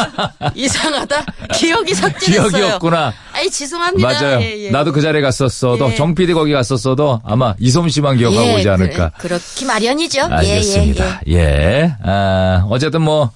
이상하다. 0.56 1.26
기억이 1.52 1.92
삭제됐어요. 1.94 2.48
기억이 2.48 2.72
없구나. 2.72 3.12
아이 3.34 3.50
죄송합니다. 3.50 4.08
맞아요. 4.08 4.40
예, 4.40 4.64
예. 4.64 4.70
나도 4.70 4.92
그 4.92 5.02
자리에 5.02 5.20
갔었어도, 5.20 5.92
예. 5.92 5.94
정 5.94 6.14
PD 6.14 6.32
거기 6.32 6.50
갔었어도 6.54 7.20
아마 7.22 7.54
이솜 7.58 7.90
씨만 7.90 8.16
기억하고 8.16 8.46
예, 8.46 8.54
오지 8.56 8.68
않을까. 8.70 9.10
그래, 9.18 9.38
그렇기 9.38 9.66
마련이죠. 9.66 10.22
알겠습니다. 10.22 11.20
예, 11.28 11.32
예, 11.34 11.38
예. 11.38 11.82
예. 11.82 11.96
아, 12.02 12.66
어쨌든 12.70 13.02
뭐, 13.02 13.30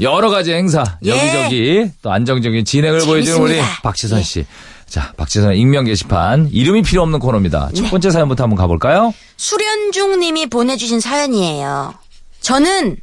여러 0.00 0.28
가지 0.28 0.52
행사, 0.52 0.82
예. 1.04 1.10
여기저기 1.10 1.90
또 2.02 2.10
안정적인 2.10 2.64
진행을 2.64 2.98
보여주는 2.98 3.40
우리 3.40 3.52
재밌습니다. 3.54 3.82
박지선 3.82 4.18
예. 4.18 4.22
씨. 4.24 4.44
자, 4.88 5.12
박지선의 5.16 5.56
익명 5.60 5.84
게시판. 5.84 6.48
이름이 6.50 6.82
필요 6.82 7.02
없는 7.02 7.20
코너입니다. 7.20 7.70
네. 7.72 7.80
첫 7.80 7.90
번째 7.90 8.10
사연부터 8.10 8.42
한번 8.42 8.56
가볼까요? 8.58 9.14
수련중 9.36 10.18
님이 10.18 10.46
보내주신 10.46 10.98
사연이에요. 10.98 11.94
저는 12.40 12.96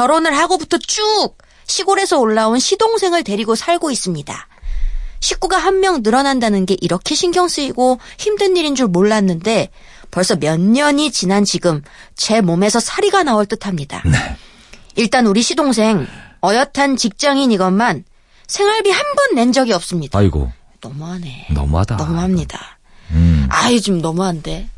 결혼을 0.00 0.36
하고부터 0.36 0.76
쭉 0.76 1.38
시골에서 1.66 2.18
올라온 2.18 2.58
시동생을 2.58 3.24
데리고 3.24 3.54
살고 3.54 3.90
있습니다. 3.90 4.48
식구가 5.20 5.56
한 5.56 5.80
명 5.80 6.00
늘어난다는 6.02 6.66
게 6.66 6.76
이렇게 6.82 7.14
신경 7.14 7.48
쓰이고 7.48 7.98
힘든 8.18 8.58
일인 8.58 8.74
줄 8.74 8.88
몰랐는데 8.88 9.70
벌써 10.10 10.36
몇 10.36 10.60
년이 10.60 11.10
지난 11.12 11.46
지금 11.46 11.82
제 12.14 12.42
몸에서 12.42 12.78
사리가 12.78 13.22
나올 13.22 13.46
듯 13.46 13.66
합니다. 13.66 14.02
일단 14.96 15.26
우리 15.26 15.40
시동생 15.42 16.06
어엿한 16.44 16.98
직장인이건만 16.98 18.04
생활비 18.46 18.90
한 18.90 19.02
번 19.16 19.34
낸 19.34 19.52
적이 19.52 19.72
없습니다. 19.72 20.18
아이고, 20.18 20.52
너무하네. 20.82 21.48
너무하다. 21.52 21.96
너무합니다. 21.96 22.78
음. 23.12 23.46
아유, 23.50 23.80
좀 23.80 24.00
너무한데. 24.00 24.68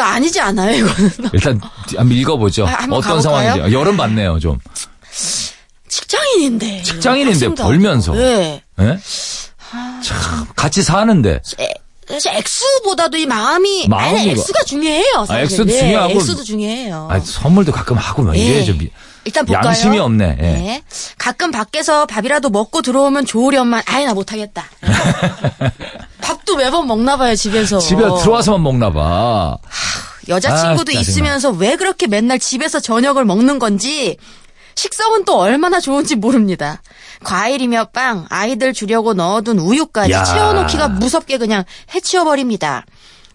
아니지 0.00 0.40
않아요, 0.40 0.76
이거는. 0.76 1.10
일단 1.32 1.60
한번 1.96 2.16
읽어보죠. 2.16 2.66
아, 2.66 2.72
한번 2.82 2.98
어떤 2.98 3.16
가볼까요? 3.22 3.44
상황인지. 3.52 3.74
여름 3.74 3.96
맞네요, 3.96 4.38
좀. 4.38 4.58
직장인인데. 5.88 6.82
직장인인데 6.82 7.32
맞습니다. 7.34 7.64
벌면서. 7.64 8.12
네. 8.14 8.62
예? 8.80 8.98
참, 10.02 10.46
같이 10.56 10.82
사는데. 10.82 11.40
에, 11.60 11.68
사실 12.08 12.32
X보다도 12.34 13.16
이 13.16 13.26
마음이. 13.26 13.88
마음이 13.88 14.18
아니, 14.20 14.34
뭐- 14.34 14.44
X가 14.44 14.64
중요해요. 14.64 15.24
사실. 15.26 15.42
X도 15.44 15.64
네, 15.64 15.78
중요하고. 15.78 16.12
X도 16.20 16.44
중요해요. 16.44 17.08
아, 17.10 17.18
선물도 17.20 17.72
가끔 17.72 17.96
하고 17.96 18.22
막 18.22 18.36
이래야 18.36 18.60
예. 18.60 18.64
좀. 18.64 18.78
미- 18.78 18.90
일단 19.24 19.46
볼까요? 19.46 19.68
양심이 19.68 19.98
없네. 19.98 20.36
예. 20.38 20.42
네. 20.42 20.82
가끔 21.16 21.50
밖에서 21.50 22.04
밥이라도 22.06 22.50
먹고 22.50 22.82
들어오면 22.82 23.24
좋으련만, 23.24 23.82
아이, 23.86 24.04
나 24.04 24.12
못하겠다. 24.12 24.64
밥도 26.24 26.56
매번 26.56 26.86
먹나 26.86 27.16
봐요, 27.16 27.36
집에서. 27.36 27.78
집에 27.78 28.00
들어와서만 28.00 28.62
먹나 28.62 28.90
봐. 28.90 29.56
여자친구도 30.28 30.92
아. 30.96 31.00
있으면서 31.00 31.50
왜 31.50 31.76
그렇게 31.76 32.06
맨날 32.06 32.38
집에서 32.38 32.80
저녁을 32.80 33.26
먹는 33.26 33.58
건지 33.58 34.16
식성은 34.74 35.24
또 35.26 35.38
얼마나 35.38 35.80
좋은지 35.80 36.16
모릅니다. 36.16 36.80
과일이며 37.24 37.86
빵, 37.92 38.24
아이들 38.30 38.72
주려고 38.72 39.12
넣어둔 39.14 39.58
우유까지 39.58 40.12
야. 40.12 40.24
채워놓기가 40.24 40.88
무섭게 40.88 41.36
그냥 41.38 41.64
해치워버립니다. 41.94 42.86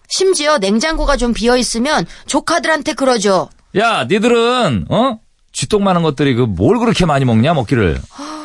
심지어 0.08 0.58
냉장고가 0.58 1.16
좀 1.16 1.32
비어있으면 1.32 2.06
조카들한테 2.26 2.94
그러죠. 2.94 3.48
야, 3.78 4.04
니들은, 4.04 4.86
어? 4.90 5.18
쥐똥 5.52 5.84
많은 5.84 6.02
것들이 6.02 6.34
그 6.34 6.46
뭘 6.46 6.78
그렇게 6.80 7.06
많이 7.06 7.24
먹냐, 7.24 7.54
먹기를. 7.54 8.00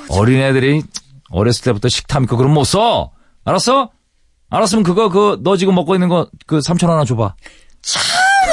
어린애들이 0.09 0.83
어렸을 1.31 1.63
때부터 1.63 1.89
식탐 1.89 2.23
있고 2.25 2.37
그럼 2.37 2.53
못 2.53 2.63
써. 2.63 3.09
알았어? 3.43 3.89
알았으면 4.55 4.83
그거, 4.83 5.09
그, 5.09 5.37
너 5.43 5.57
지금 5.57 5.75
먹고 5.75 5.95
있는 5.95 6.09
거, 6.09 6.27
그 6.47 6.61
삼천 6.61 6.89
하나 6.89 7.03
줘봐. 7.05 7.35
참 7.81 8.01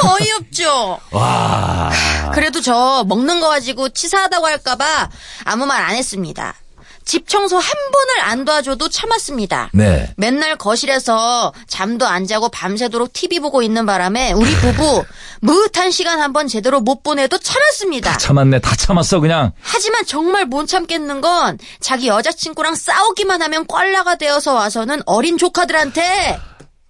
어이없죠. 0.05 0.99
와. 1.12 1.91
그래도 2.35 2.61
저 2.61 3.05
먹는 3.09 3.41
거 3.41 3.49
가지고 3.49 3.88
치사하다고 3.88 4.47
할까봐 4.47 5.09
아무 5.45 5.65
말 5.67 5.83
안 5.83 5.95
했습니다. 5.97 6.55
집 7.05 7.29
청소 7.29 7.57
한 7.59 7.65
번을 7.93 8.21
안 8.23 8.45
도와줘도 8.45 8.88
참았습니다. 8.88 9.71
네. 9.73 10.12
맨날 10.17 10.57
거실에서 10.57 11.53
잠도 11.67 12.07
안 12.07 12.27
자고 12.27 12.49
밤새도록 12.49 13.12
TV 13.12 13.41
보고 13.41 13.62
있는 13.62 13.85
바람에 13.87 14.33
우리 14.33 14.51
부부 14.55 15.05
무릇한 15.41 15.91
시간 15.91 16.21
한 16.21 16.33
번 16.33 16.49
제대로 16.49 16.81
못 16.81 17.03
보내도 17.03 17.37
참았습니다. 17.38 18.17
참았네. 18.17 18.61
다 18.61 18.75
참았어, 18.77 19.21
그냥. 19.21 19.53
하지만 19.61 20.05
정말 20.07 20.47
못 20.47 20.67
참겠는 20.67 21.21
건 21.21 21.59
자기 21.81 22.09
여자친구랑 22.09 22.75
싸우기만 22.75 23.43
하면 23.43 23.67
꽐라가 23.67 24.15
되어서 24.17 24.55
와서는 24.55 25.03
어린 25.07 25.37
조카들한테 25.38 26.38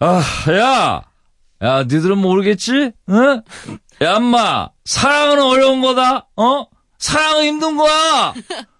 아, 0.00 0.22
야! 0.50 1.02
야, 1.64 1.82
니들은 1.84 2.18
모르겠지? 2.18 2.90
응? 3.10 3.42
야, 4.02 4.16
엄마. 4.16 4.68
사랑은 4.84 5.40
어려운 5.40 5.80
거다, 5.80 6.26
어? 6.36 6.66
사랑은 6.98 7.44
힘든 7.44 7.76
거야! 7.76 8.34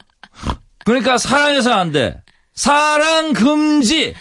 그러니까 0.85 1.19
사랑해서 1.19 1.73
안 1.73 1.93
돼. 1.93 2.21
사랑 2.55 3.33
금지! 3.33 4.15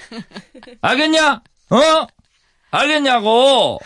알겠냐? 0.82 1.41
어? 1.69 2.08
알겠냐고! 2.71 3.80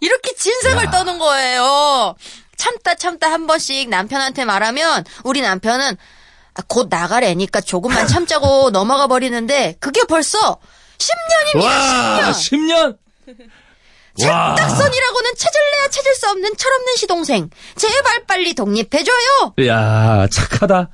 이렇게 0.00 0.34
진상을 0.34 0.90
떠는 0.90 1.18
거예요. 1.18 2.14
참다 2.56 2.94
참다 2.94 3.30
한 3.30 3.46
번씩 3.46 3.88
남편한테 3.88 4.44
말하면 4.44 5.04
우리 5.24 5.40
남편은 5.40 5.96
아, 6.54 6.62
곧 6.68 6.88
나가래니까 6.90 7.60
조금만 7.60 8.06
참자고 8.06 8.70
넘어가 8.72 9.06
버리는데 9.06 9.76
그게 9.80 10.02
벌써 10.04 10.58
10년입니다. 10.98 11.64
와, 11.64 12.30
10년. 12.32 12.98
10년? 14.18 14.28
와. 14.28 14.54
딱선이라고는 14.54 15.30
찾을래야 15.38 15.88
찾을 15.90 16.14
수 16.14 16.28
없는 16.30 16.56
철없는 16.56 16.96
시동생. 16.96 17.50
제발 17.76 18.24
빨리 18.26 18.54
독립해줘요. 18.54 19.54
야, 19.66 20.26
착하다. 20.30 20.90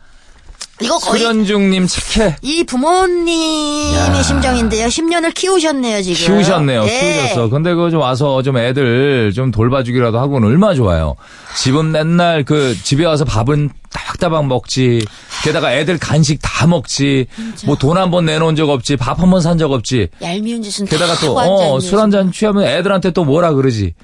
이거 0.81 0.97
거의 0.99 1.21
수련중님 1.21 1.87
착해. 1.89 2.37
이 2.43 2.63
부모님의 2.65 3.95
야. 3.95 4.23
심정인데요. 4.23 4.87
10년을 4.87 5.35
키우셨네요, 5.35 6.03
지금. 6.03 6.27
키우셨네요. 6.35 6.85
예. 6.85 7.01
키우셨어. 7.01 7.49
근데 7.49 7.75
그좀 7.75 8.01
와서 8.01 8.43
좀 8.43 8.57
애들 8.59 9.33
좀 9.35 9.51
돌봐주기라도 9.51 10.19
하고는 10.21 10.47
얼마나 10.49 10.75
좋아요. 10.75 11.17
집은 11.57 11.91
맨날 11.91 12.45
그 12.45 12.77
집에 12.83 13.05
와서 13.05 13.25
밥은 13.25 13.71
따박따박 13.91 14.47
먹지. 14.47 15.05
게다가 15.43 15.73
애들 15.75 15.99
간식 15.99 16.39
다 16.43 16.67
먹지. 16.69 17.27
뭐 17.67 17.75
돈 17.77 17.97
한 17.97 18.11
번 18.13 18.27
내놓은 18.27 18.55
적 18.55 18.71
없지. 18.71 18.97
밥 18.97 19.19
한 19.19 19.31
번 19.31 19.41
산 19.41 19.59
적 19.59 19.73
없지. 19.73 20.09
얄미운 20.23 20.63
짓은 20.63 20.87
게다가 20.87 21.15
다 21.15 21.27
또, 21.27 21.35
어, 21.37 21.41
앉아있네요, 21.41 21.81
술한 21.81 22.11
잔 22.13 22.31
취하면 22.33 22.65
애들한테 22.65 23.11
또 23.11 23.25
뭐라 23.25 23.53
그러지. 23.53 23.95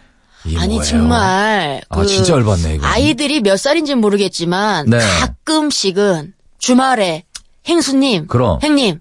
아니 0.58 0.74
뭐예요? 0.74 0.82
정말 0.82 1.80
아, 1.88 1.96
그 2.00 2.06
진짜 2.06 2.34
열받네, 2.34 2.74
이거. 2.74 2.87
아이들이 2.87 3.40
몇 3.40 3.56
살인지는 3.58 4.00
모르겠지만 4.00 4.87
네. 4.90 4.98
가끔씩은 5.20 6.34
주말에 6.64 7.24
행수님, 7.68 8.27
그럼. 8.27 8.59
행님 8.62 9.00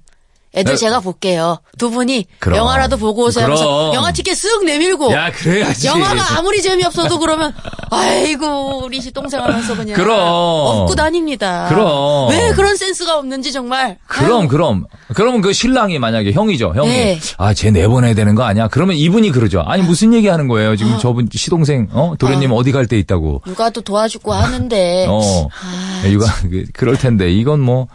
애들 0.56 0.74
네. 0.74 0.78
제가 0.78 1.00
볼게요. 1.00 1.58
두 1.80 1.90
분이 1.90 2.28
그럼. 2.38 2.58
영화라도 2.60 2.98
보고 2.98 3.24
오세요. 3.24 3.46
그럼. 3.48 3.94
영화 3.96 4.12
티켓 4.12 4.34
쓱 4.34 4.64
내밀고 4.66 5.12
야, 5.12 5.32
그래야지. 5.32 5.88
영화가 5.88 6.38
아무리 6.38 6.62
재미없어도 6.62 7.18
그러면 7.18 7.52
아이고 7.90 8.84
우리 8.86 9.02
시동생 9.02 9.42
하면서 9.42 9.76
그냥 9.76 9.96
그럼. 9.96 10.20
업고 10.20 10.94
다닙니다. 10.94 11.66
그럼. 11.70 12.30
왜 12.30 12.52
그런 12.54 12.76
센스가 12.76 13.18
없는지 13.18 13.52
정말. 13.52 13.98
그럼 14.08 14.42
아유, 14.42 14.48
그럼 14.48 14.86
그러면 15.16 15.42
그 15.42 15.54
신랑이 15.54 15.98
만약에 15.98 16.32
형이죠 16.34 16.74
형이 16.76 16.90
네. 16.90 17.20
아 17.38 17.54
쟤 17.56 17.72
내보내야 17.72 18.14
되는 18.14 18.36
거 18.36 18.44
아니야 18.44 18.68
그러면 18.68 18.96
이분이 18.96 19.32
그러죠 19.32 19.62
아니 19.66 19.84
무슨 19.84 20.14
얘기 20.14 20.28
하는 20.28 20.48
거예요 20.48 20.76
지금 20.76 20.98
저분 21.00 21.30
시동생 21.32 21.88
어 21.92 22.14
도련님 22.18 22.52
어. 22.52 22.64
디갈때 22.64 22.98
있다고 23.00 23.42
누가 23.46 23.70
또 23.70 23.82
도와주고 23.82 24.34
하는데 24.34 25.06
어 25.08 25.48
아, 25.48 26.08
이거 26.08 26.26
그- 26.50 26.66
그럴 26.74 26.98
텐데 26.98 27.32
이건 27.32 27.60
뭐 27.60 27.88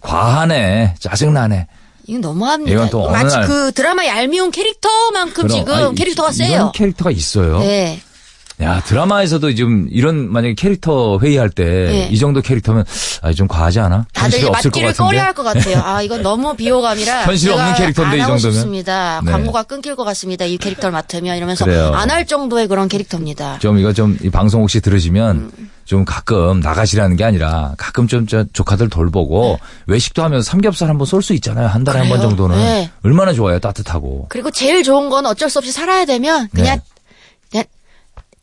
과하네 0.00 0.94
짜증나네 0.98 1.66
이건 2.06 2.20
너무합니다. 2.20 2.72
이건 2.72 2.90
또 2.90 3.08
마치 3.10 3.36
날- 3.36 3.46
그 3.46 3.72
드라마 3.72 4.06
얄미운 4.06 4.50
캐릭터만큼 4.50 5.32
그럼, 5.46 5.48
지금 5.48 5.72
아니, 5.74 5.94
캐릭터가 5.94 6.30
이- 6.30 6.34
세요. 6.34 6.52
이런 6.52 6.72
캐릭터가 6.72 7.10
있어요 7.10 7.58
네. 7.60 8.00
야 8.62 8.80
드라마에서도 8.84 9.54
지금 9.54 9.88
이런 9.90 10.30
만약에 10.32 10.54
캐릭터 10.54 11.18
회의할 11.18 11.50
때이 11.50 12.10
네. 12.10 12.16
정도 12.16 12.40
캐릭터면 12.40 12.84
아, 13.22 13.32
좀 13.32 13.48
과하지 13.48 13.80
않아 13.80 14.06
다들 14.12 14.46
없을 14.46 14.70
것 14.70 14.80
맞기를 14.80 14.86
같은데 14.88 15.04
꺼려할 15.08 15.32
것 15.34 15.42
같아요. 15.42 15.80
아 15.84 16.02
이건 16.02 16.22
너무 16.22 16.54
비호감이라 16.56 17.34
제가 17.36 17.54
없는 17.54 17.74
캐릭터인데, 17.74 18.16
안이 18.20 18.26
정도면? 18.26 18.52
싶습니다. 18.52 19.20
네. 19.24 19.32
광고가 19.32 19.64
끊길 19.64 19.96
것 19.96 20.04
같습니다. 20.04 20.44
이 20.44 20.56
캐릭터를 20.58 20.92
맡으면 20.92 21.36
이러면서. 21.36 21.64
안 21.94 22.10
할 22.10 22.26
정도의 22.26 22.68
그런 22.68 22.88
캐릭터입니다. 22.88 23.58
좀 23.58 23.78
이거 23.78 23.92
좀 23.92 24.18
이 24.22 24.28
방송 24.30 24.60
혹시 24.62 24.80
들으시면 24.80 25.36
음. 25.58 25.70
좀 25.84 26.04
가끔 26.04 26.60
나가시라는 26.60 27.16
게 27.16 27.24
아니라 27.24 27.72
가끔 27.78 28.06
좀저 28.06 28.44
조카들 28.52 28.88
돌보고 28.90 29.58
외식도 29.86 30.22
하면서 30.22 30.48
삼겹살 30.48 30.88
한번 30.88 31.06
쏠 31.06 31.22
수 31.22 31.32
있잖아요. 31.34 31.66
한 31.68 31.82
달에 31.84 31.98
한번 32.00 32.18
네. 32.18 32.22
정도는 32.22 32.56
네. 32.56 32.90
얼마나 33.02 33.32
좋아요. 33.32 33.58
따뜻하고. 33.58 34.26
그리고 34.28 34.50
제일 34.50 34.82
좋은 34.82 35.08
건 35.08 35.26
어쩔 35.26 35.48
수 35.50 35.58
없이 35.58 35.72
살아야 35.72 36.04
되면 36.04 36.48
그냥 36.54 36.76
네. 36.76 36.82
그냥 37.50 37.64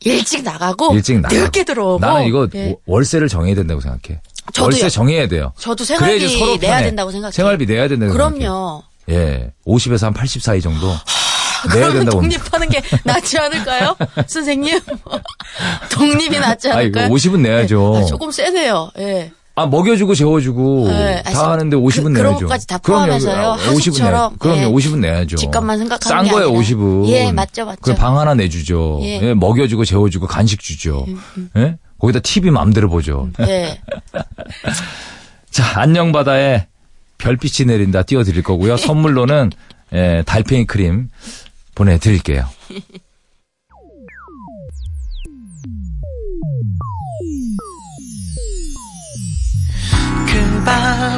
일찍 0.02 0.42
나가고 0.42 0.94
일찍 0.94 1.20
나가. 1.20 1.34
늦게 1.34 1.64
들어오고 1.64 2.04
나는 2.04 2.26
이거 2.26 2.48
예. 2.54 2.76
월세를 2.86 3.28
정해야 3.28 3.54
된다고 3.54 3.80
생각해. 3.80 4.20
저도요. 4.52 4.64
월세 4.66 4.88
정해야 4.88 5.28
돼요. 5.28 5.52
저도 5.58 5.84
그래야지 5.84 6.28
생활비 6.28 6.38
서로 6.38 6.56
내야 6.56 6.70
편해. 6.72 6.84
된다고 6.86 7.10
생각해요. 7.10 7.32
생활비 7.32 7.66
내야 7.66 7.88
된다고 7.88 8.12
생각해. 8.12 8.38
그럼요. 8.38 8.82
예. 9.10 9.52
50에서 9.66 10.04
한 10.04 10.12
80 10.14 10.42
사이 10.42 10.60
정도 10.60 10.86
내야 10.88 10.98
그러면 11.72 11.92
된다고. 11.96 12.20
독립하는 12.22 12.68
게 12.70 12.82
낫지 13.04 13.38
않을까요? 13.38 13.96
선생님? 14.26 14.80
독립이 15.92 16.38
낫지 16.38 16.70
않을까요? 16.70 17.08
50은 17.08 17.40
내야죠. 17.40 17.96
아, 17.98 18.04
조금 18.04 18.30
세네요. 18.30 18.90
예. 18.98 19.30
아, 19.56 19.66
먹여주고 19.66 20.14
재워주고 20.14 20.88
네, 20.88 21.22
다 21.22 21.28
아니, 21.30 21.36
하는데 21.36 21.76
50은 21.76 22.02
그- 22.04 22.08
내야죠. 22.08 22.22
그런 22.22 22.34
것까지 22.40 22.66
다 22.66 22.78
그럼요. 22.78 23.04
포함해서요. 23.06 23.52
아, 23.52 23.56
50은 23.58 24.02
내야, 24.02 24.30
그럼요. 24.38 24.60
예. 24.60 24.64
50은 24.66 24.98
내야죠. 25.00 25.36
집값만 25.36 25.78
생각하는 25.78 26.08
싼 26.08 26.18
아니라. 26.34 26.48
50은. 26.50 27.08
예, 27.08 27.30
맞죠, 27.32 27.66
맞죠. 27.66 27.80
그방 27.82 28.18
하나 28.18 28.34
내주죠. 28.34 29.00
예. 29.02 29.20
예, 29.22 29.34
먹여주고 29.34 29.84
재워주고 29.84 30.26
간식 30.28 30.60
주죠. 30.60 31.04
예? 31.56 31.76
거기다 31.98 32.20
TV 32.20 32.50
맘대로 32.50 32.88
보죠. 32.88 33.28
예. 33.40 33.78
자, 35.50 35.80
안녕 35.80 36.12
바다에 36.12 36.66
별빛이 37.18 37.66
내린다 37.66 38.02
띄워드릴 38.04 38.42
거고요. 38.42 38.76
선물로는 38.78 39.50
예, 39.92 40.22
달팽이 40.24 40.64
크림 40.66 41.10
보내드릴게요. 41.74 42.46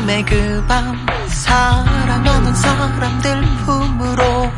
밤에 0.03 0.25
그 0.25 0.65
밤 0.67 1.07
사랑하는 1.29 2.55
사람들 2.55 3.41
품으로. 3.65 4.51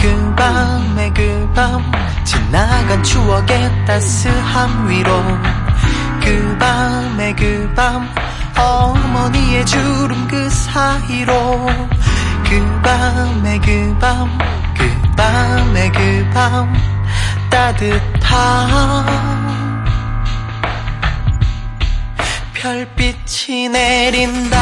그 0.00 0.34
밤에 0.36 1.12
그 1.12 1.52
밤 1.54 1.82
지나간 2.24 3.02
추억의 3.02 3.84
따스함 3.84 4.88
위로. 4.88 5.22
그 6.22 6.56
밤에 6.58 7.34
그 7.34 7.70
밤 7.74 8.08
어머니의 8.56 9.66
주름 9.66 10.26
그 10.28 10.48
사이로. 10.48 11.68
그 12.48 12.80
밤에 12.82 13.58
그 13.58 13.98
밤 13.98 14.38
그 14.78 14.90
밤에 15.14 15.90
그 15.90 16.30
밤 16.32 16.72
따뜻한 17.50 17.94
별빛이 22.64 23.68
내린다. 23.68 24.58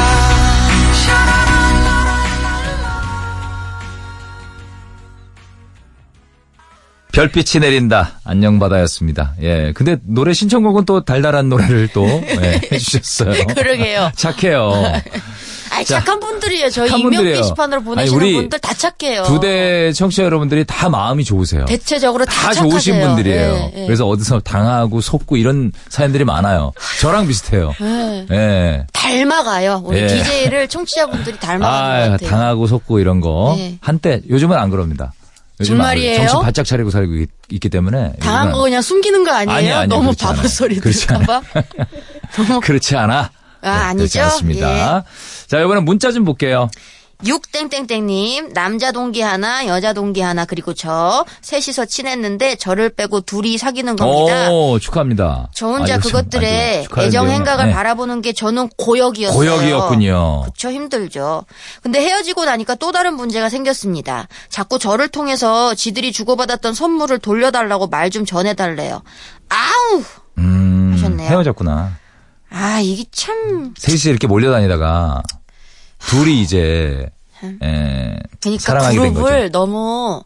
별빛이 7.12 7.60
내린다. 7.60 8.18
안녕 8.24 8.58
바다였습니다. 8.58 9.34
예. 9.42 9.72
근데 9.74 9.98
노래 10.02 10.32
신청곡은 10.32 10.84
또 10.84 11.04
달달한 11.04 11.48
노래를 11.48 11.88
또 11.94 12.04
예, 12.08 12.60
해주셨어요. 12.72 13.46
그러게요. 13.54 14.10
착해요. 14.16 14.72
아이, 15.74 15.84
자, 15.86 16.00
착한 16.00 16.20
분들이에요. 16.20 16.68
저희 16.68 16.90
분들이에요. 17.02 17.36
게시판으로 17.36 17.82
보내시는 17.82 18.20
아니, 18.22 18.32
분들 18.34 18.58
다 18.58 18.74
착해요. 18.74 19.22
두대 19.24 19.92
청취자 19.92 20.22
여러분들이 20.24 20.64
다 20.66 20.90
마음이 20.90 21.24
좋으세요. 21.24 21.64
대체적으로 21.64 22.26
다, 22.26 22.48
다 22.48 22.52
좋으신. 22.52 23.00
분들이에요. 23.00 23.40
예, 23.54 23.72
예. 23.76 23.86
그래서 23.86 24.06
어디서 24.06 24.40
당하고 24.40 25.00
속고 25.00 25.38
이런 25.38 25.72
사연들이 25.88 26.24
많아요. 26.24 26.72
저랑 27.00 27.26
비슷해요. 27.26 27.72
예. 27.80 28.26
예. 28.30 28.86
닮아가요. 28.92 29.82
우리 29.86 30.00
예. 30.02 30.06
DJ를 30.08 30.68
청취자분들이 30.68 31.38
닮아가는 31.38 32.02
아, 32.02 32.04
것 32.04 32.10
같아요. 32.12 32.28
당하고 32.28 32.66
속고 32.66 32.98
이런 32.98 33.20
거. 33.22 33.54
네. 33.56 33.78
한때 33.80 34.20
요즘은 34.28 34.56
안 34.58 34.68
그럽니다. 34.68 35.14
정말이에요? 35.64 36.16
정신 36.16 36.40
바짝 36.40 36.66
차리고 36.66 36.90
살고 36.90 37.14
있, 37.14 37.30
기 37.60 37.68
때문에 37.68 38.14
당한 38.20 38.52
거 38.52 38.62
그냥 38.62 38.82
숨기는 38.82 39.24
거 39.24 39.30
아니에요? 39.30 39.56
아니야, 39.56 39.78
아니야, 39.80 39.86
너무 39.86 40.12
바보. 40.18 40.46
소리. 40.48 40.80
너무 40.80 42.60
그렇지 42.62 42.96
않아. 42.96 43.30
아, 43.62 43.70
네, 43.70 43.84
아니죠? 43.84 44.18
예. 44.18 44.22
않습니다. 44.24 45.04
자, 45.46 45.60
이번엔 45.60 45.84
문자 45.84 46.12
좀 46.12 46.24
볼게요. 46.24 46.68
6땡땡땡님, 47.24 48.52
남자 48.52 48.90
동기 48.90 49.20
하나, 49.20 49.66
여자 49.68 49.92
동기 49.92 50.20
하나, 50.20 50.44
그리고 50.44 50.74
저, 50.74 51.24
셋이서 51.42 51.84
친했는데 51.86 52.56
저를 52.56 52.90
빼고 52.90 53.20
둘이 53.20 53.58
사귀는 53.58 53.94
겁니다. 53.94 54.50
오, 54.50 54.78
축하합니다. 54.80 55.48
저 55.54 55.68
혼자 55.68 55.94
아, 55.94 55.98
그것들의. 55.98 56.88
애정 56.98 57.30
행각을 57.30 57.66
네. 57.68 57.72
바라보는 57.72 58.22
게 58.22 58.32
저는 58.32 58.68
고역이었어요. 58.76 59.38
고역이었군요. 59.38 60.42
그쵸, 60.46 60.70
힘들죠. 60.72 61.44
근데 61.82 62.00
헤어지고 62.00 62.44
나니까 62.44 62.74
또 62.74 62.90
다른 62.90 63.14
문제가 63.14 63.48
생겼습니다. 63.48 64.26
자꾸 64.48 64.80
저를 64.80 65.06
통해서 65.08 65.74
지들이 65.76 66.10
주고받았던 66.12 66.74
선물을 66.74 67.20
돌려달라고 67.20 67.86
말 67.86 68.10
좀 68.10 68.26
전해달래요. 68.26 69.00
아우! 69.48 70.02
음, 70.38 70.90
하셨네요. 70.96 71.30
헤어졌구나. 71.30 72.01
아, 72.52 72.80
이게 72.80 73.04
참. 73.10 73.74
셋이 73.78 74.10
이렇게 74.10 74.26
몰려다니다가 74.26 75.22
둘이 75.98 76.42
이제 76.42 77.08
에, 77.42 78.18
그러니까 78.40 78.60
사랑하게 78.62 78.98
된 79.00 79.14
그룹을 79.14 79.40
거죠. 79.42 79.52
너무 79.52 80.22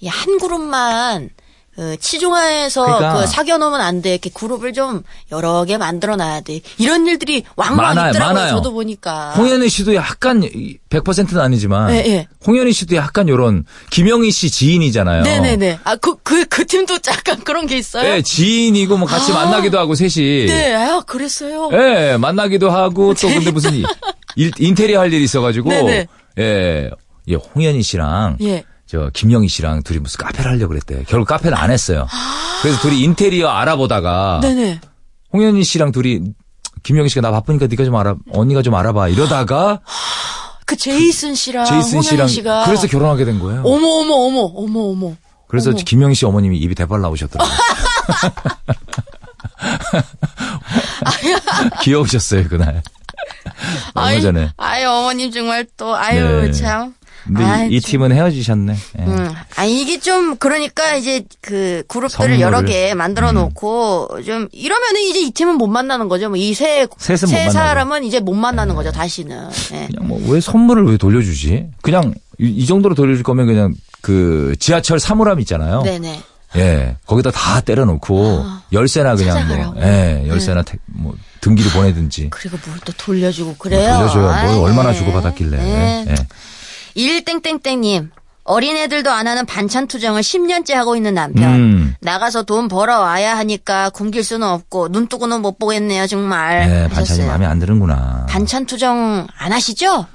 이 0.00 0.08
한 0.08 0.38
그룹만 0.38 1.30
그 1.74 1.96
치중해서 1.98 2.84
그러니까. 2.84 3.20
그 3.22 3.26
사귀어놓으면 3.26 3.80
안 3.80 4.02
돼. 4.02 4.10
이렇게 4.10 4.28
그룹을 4.28 4.74
좀 4.74 5.02
여러 5.30 5.64
개 5.64 5.78
만들어 5.78 6.16
놔야 6.16 6.42
돼. 6.42 6.60
이런 6.76 7.06
일들이 7.06 7.44
왕왕 7.56 7.76
많아요, 7.76 8.10
있더라고요. 8.10 8.34
많아요. 8.34 8.54
저도 8.56 8.72
보니까. 8.72 9.30
홍현희 9.30 9.68
씨도 9.70 9.94
약간 9.94 10.42
100%는 10.90 11.40
아니지만 11.40 11.90
예, 11.92 11.96
예. 12.06 12.26
홍현희 12.46 12.72
씨도 12.74 12.94
약간 12.96 13.26
요런 13.28 13.64
김영희 13.90 14.30
씨 14.30 14.50
지인이잖아요. 14.50 15.22
네 15.22 15.40
네 15.40 15.56
네. 15.56 15.78
아, 15.84 15.96
그, 15.96 16.16
그, 16.22 16.44
그 16.44 16.66
팀도 16.66 16.98
약간 17.08 17.40
그런 17.42 17.66
게 17.66 17.78
있어요? 17.78 18.02
네, 18.02 18.20
지인이고 18.22 18.98
뭐 18.98 19.08
같이 19.08 19.32
아. 19.32 19.36
만나기도 19.36 19.78
하고 19.78 19.94
셋이. 19.94 20.46
네, 20.46 20.74
아, 20.74 21.00
그랬어요. 21.00 21.70
예, 21.72 22.16
만나기도 22.18 22.70
하고 22.70 23.14
또 23.14 23.28
근데 23.28 23.50
무슨 23.50 23.72
일, 23.74 23.84
일- 24.36 24.52
인테리어 24.58 25.00
할 25.00 25.10
일이 25.12 25.24
있어 25.24 25.40
가지고 25.40 25.70
네네. 25.70 26.06
예, 26.38 26.90
예, 27.28 27.34
홍현희 27.34 27.82
씨랑 27.82 28.36
예. 28.42 28.64
저 28.92 29.08
김영희 29.14 29.48
씨랑 29.48 29.82
둘이 29.84 30.00
무슨 30.00 30.18
카페를 30.22 30.50
하려고 30.50 30.68
그랬대. 30.68 31.04
결국 31.08 31.26
카페는 31.26 31.56
안 31.56 31.70
했어요. 31.70 32.06
그래서 32.60 32.78
둘이 32.82 33.00
인테리어 33.00 33.48
알아보다가 33.48 34.40
네네. 34.42 34.80
홍현희 35.32 35.64
씨랑 35.64 35.92
둘이 35.92 36.20
김영희 36.82 37.08
씨가 37.08 37.22
나 37.22 37.30
바쁘니까 37.30 37.68
네가 37.68 37.86
좀 37.86 37.96
알아, 37.96 38.16
언니가 38.34 38.60
좀 38.60 38.74
알아봐. 38.74 39.08
이러다가 39.08 39.80
그 40.66 40.76
제이슨 40.76 41.34
씨랑 41.34 41.64
제이슨 41.64 41.90
홍현희 42.00 42.06
씨랑 42.06 42.28
씨가 42.28 42.64
그래서 42.66 42.86
결혼하게 42.86 43.24
된 43.24 43.38
거예요. 43.38 43.62
어머 43.64 43.86
어머 43.86 44.14
어머 44.14 44.40
어머 44.56 44.80
어머. 44.90 45.16
그래서 45.48 45.70
어머. 45.70 45.78
김영희 45.82 46.14
씨 46.14 46.26
어머님이 46.26 46.58
입이 46.58 46.74
대발 46.74 47.00
나오셨더라고요. 47.00 47.56
귀여우셨어요, 51.80 52.46
그날. 52.48 52.82
아이, 53.94 54.20
전에. 54.20 54.50
아유 54.58 54.86
어머님 54.88 55.30
정말 55.30 55.66
또 55.78 55.96
아유 55.96 56.42
네. 56.42 56.52
참. 56.52 56.94
근데 57.34 57.44
아 57.44 57.64
이, 57.64 57.70
이, 57.72 57.76
이 57.76 57.80
좀- 57.80 57.90
팀은 57.90 58.12
헤어지셨네. 58.12 58.74
예. 58.98 59.02
음, 59.02 59.32
아 59.56 59.64
이게 59.64 59.98
좀 60.00 60.36
그러니까 60.36 60.94
이제 60.96 61.24
그 61.40 61.82
그룹들을. 61.88 62.34
음. 62.36 62.40
여러 62.40 62.62
개 62.62 62.94
만들어 62.94 63.32
놓고 63.32 64.22
좀 64.24 64.48
이러면은 64.52 65.00
이제 65.02 65.20
이 65.20 65.30
팀은 65.30 65.56
못 65.56 65.66
만나는 65.66 66.08
거죠. 66.08 66.28
뭐 66.28 66.36
이세 66.36 66.86
세. 66.98 67.16
사람은 67.16 68.04
이제 68.04 68.20
못 68.20 68.34
만나는 68.34 68.74
거죠. 68.74 68.90
다시는. 68.92 69.48
예. 69.72 69.86
그냥 69.88 70.08
뭐 70.08 70.20
왜 70.26 70.40
선물을 70.40 70.84
왜 70.86 70.96
돌려주지? 70.96 71.66
그냥 71.82 72.14
이, 72.38 72.46
이 72.48 72.66
정도로 72.66 72.94
돌려줄 72.94 73.22
거면 73.22 73.46
그냥 73.46 73.74
그 74.00 74.54
지하철 74.58 74.98
사물함 75.00 75.40
있잖아요. 75.40 75.82
네네. 75.82 76.22
예, 76.54 76.96
거기다 77.06 77.30
다 77.30 77.60
때려놓고 77.62 78.44
열쇠나 78.74 79.14
그냥 79.16 79.46
뭐, 79.48 79.56
찾아가라고. 79.56 79.80
예, 79.82 80.24
열쇠나 80.28 80.62
태- 80.62 80.76
뭐 80.86 81.14
등기를 81.40 81.70
보내든지. 81.72 82.28
그리고 82.30 82.58
뭘 82.66 82.78
또 82.84 82.92
돌려주고 82.96 83.54
그래요. 83.56 83.94
돌려줘요. 83.96 84.52
뭘 84.56 84.68
얼마나 84.70 84.92
주고 84.92 85.12
받았길래. 85.12 85.56
예. 85.58 86.04
예. 86.10 86.14
일땡땡땡님. 86.94 88.10
어린애들도 88.44 89.08
안 89.10 89.28
하는 89.28 89.46
반찬 89.46 89.86
투정을 89.86 90.20
10년째 90.22 90.72
하고 90.74 90.96
있는 90.96 91.14
남편. 91.14 91.54
음. 91.54 91.94
나가서 92.00 92.42
돈 92.42 92.66
벌어와야 92.66 93.36
하니까 93.38 93.90
굶길 93.90 94.24
수는 94.24 94.48
없고 94.48 94.88
눈 94.90 95.06
뜨고는 95.06 95.42
못 95.42 95.60
보겠네요 95.60 96.08
정말. 96.08 96.62
예, 96.68 96.72
반찬이 96.88 96.94
하셨어요. 96.96 97.26
마음에 97.28 97.46
안 97.46 97.60
드는구나. 97.60 98.26
반찬 98.28 98.66
투정 98.66 99.28
안 99.38 99.52
하시죠? 99.52 100.06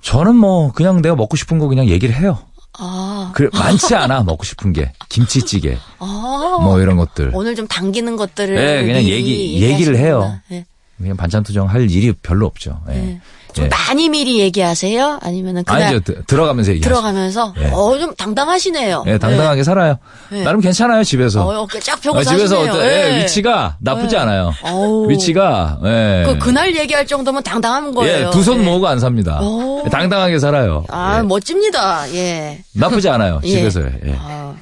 저는 0.00 0.36
뭐 0.36 0.72
그냥 0.72 1.02
내가 1.02 1.14
먹고 1.16 1.36
싶은 1.36 1.58
거 1.58 1.68
그냥 1.68 1.86
얘기를 1.86 2.14
해요. 2.14 2.38
아, 2.78 3.30
그 3.34 3.50
많지 3.52 3.94
않아 3.94 4.22
먹고 4.24 4.44
싶은 4.44 4.72
게 4.72 4.92
김치찌개 5.10 5.76
아. 5.98 6.58
뭐 6.62 6.80
이런 6.80 6.96
것들. 6.96 7.30
오늘 7.34 7.54
좀 7.54 7.66
당기는 7.68 8.16
것들을 8.16 8.56
예, 8.56 8.86
그냥 8.86 9.02
얘기- 9.02 9.60
얘기를 9.60 9.98
해요. 9.98 10.40
예. 10.50 10.64
그냥 10.96 11.14
반찬 11.18 11.42
투정 11.42 11.68
할 11.68 11.90
일이 11.90 12.12
별로 12.22 12.46
없죠. 12.46 12.80
예. 12.90 12.94
예. 12.94 13.20
좀 13.52 13.64
예. 13.64 13.68
많이 13.68 14.08
미리 14.08 14.38
얘기하세요? 14.40 15.18
아니면은 15.22 15.64
그날 15.64 15.82
아니죠 15.82 16.00
드- 16.00 16.24
들어가면서 16.26 16.72
얘기하죠. 16.72 16.88
들어가면서 16.94 17.54
예. 17.58 17.70
어좀 17.72 18.14
당당하시네요. 18.16 19.04
예, 19.06 19.18
당당하게 19.18 19.62
살아요. 19.64 19.98
예. 20.32 20.42
나름 20.42 20.60
괜찮아요 20.60 21.02
집에서. 21.04 21.42
어, 21.46 21.62
어깨 21.62 21.80
쫙 21.80 22.00
펴고 22.00 22.18
아, 22.18 22.22
집에서 22.24 22.56
사시네요. 22.56 22.72
어떤 22.72 22.86
예. 22.86 23.16
예, 23.18 23.22
위치가 23.22 23.76
나쁘지 23.80 24.14
예. 24.16 24.20
않아요. 24.20 24.52
어우. 24.62 25.08
위치가 25.10 25.78
예. 25.84 26.24
그 26.26 26.38
그날 26.38 26.74
얘기할 26.76 27.06
정도면 27.06 27.42
당당한 27.42 27.92
거예요. 27.94 28.28
예, 28.28 28.30
두손 28.30 28.60
예. 28.60 28.64
모으고 28.64 28.86
안 28.88 28.98
삽니다. 29.00 29.40
오. 29.40 29.84
당당하게 29.90 30.38
살아요. 30.38 30.84
아 30.88 31.18
예. 31.18 31.22
멋집니다. 31.22 32.12
예. 32.14 32.60
나쁘지 32.74 33.08
않아요 33.08 33.40
예. 33.44 33.48
집에서. 33.48 33.80
예. 33.82 34.16
아. 34.18 34.54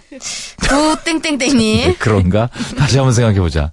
구땡땡땡님, 0.68 1.78
예, 1.80 1.94
그런가? 1.98 2.48
다시 2.76 2.96
한번 2.98 3.12
생각해 3.12 3.38
보자. 3.40 3.70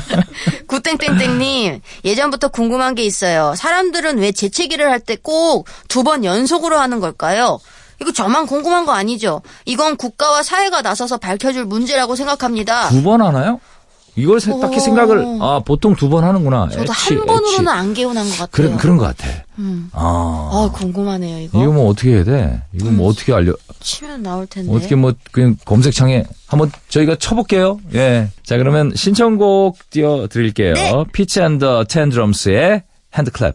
구땡땡땡님 0.70 1.80
예전부터 2.04 2.48
궁금한 2.48 2.94
게 2.94 3.02
있어요. 3.04 3.54
사람들은 3.56 4.18
왜 4.18 4.32
재채기를 4.32 4.88
할 4.90 5.00
때 5.00 5.16
꼭 5.16 5.64
두 5.88 6.02
번 6.04 6.24
연속으로 6.24 6.78
하는 6.78 7.00
걸까요? 7.00 7.58
이거 8.00 8.12
저만 8.12 8.46
궁금한 8.46 8.86
거 8.86 8.92
아니죠? 8.92 9.42
이건 9.66 9.96
국가와 9.96 10.42
사회가 10.42 10.80
나서서 10.82 11.18
밝혀줄 11.18 11.64
문제라고 11.66 12.16
생각합니다. 12.16 12.88
두 12.90 13.02
번 13.02 13.20
하나요? 13.22 13.60
이걸 14.16 14.40
세- 14.40 14.58
딱히 14.60 14.76
오. 14.76 14.80
생각을 14.80 15.38
아 15.40 15.60
보통 15.64 15.94
두 15.94 16.08
번 16.08 16.24
하는구나. 16.24 16.68
저도 16.68 16.82
에취, 16.92 17.14
한 17.14 17.26
번으로는 17.26 17.60
에취. 17.60 17.68
안 17.68 17.94
개운한 17.94 18.24
것 18.24 18.30
같아요. 18.32 18.48
그런 18.50 18.76
그런 18.76 18.96
것 18.96 19.04
같아. 19.04 19.28
음. 19.58 19.88
아 19.92 20.50
아 20.52 20.70
궁금하네요 20.72 21.38
이거. 21.40 21.62
이거 21.62 21.72
뭐 21.72 21.88
어떻게 21.90 22.14
해야 22.14 22.24
돼? 22.24 22.62
이거 22.72 22.90
뭐 22.90 23.08
어떻게 23.08 23.32
알려? 23.32 23.54
치면 23.80 24.22
나올 24.22 24.46
텐데. 24.46 24.72
어떻게 24.74 24.94
뭐 24.96 25.12
그냥 25.32 25.56
검색창에 25.64 26.24
한번 26.46 26.70
저희가 26.88 27.16
쳐볼게요. 27.16 27.78
예. 27.94 28.28
자 28.44 28.56
그러면 28.58 28.92
신청곡 28.94 29.78
띄워 29.90 30.26
드릴게요. 30.28 30.74
네. 30.74 31.04
Fitz 31.12 31.40
and 31.40 31.84
the 31.84 32.07
Tantrums의 32.07 32.82
핸드클랩. 33.14 33.54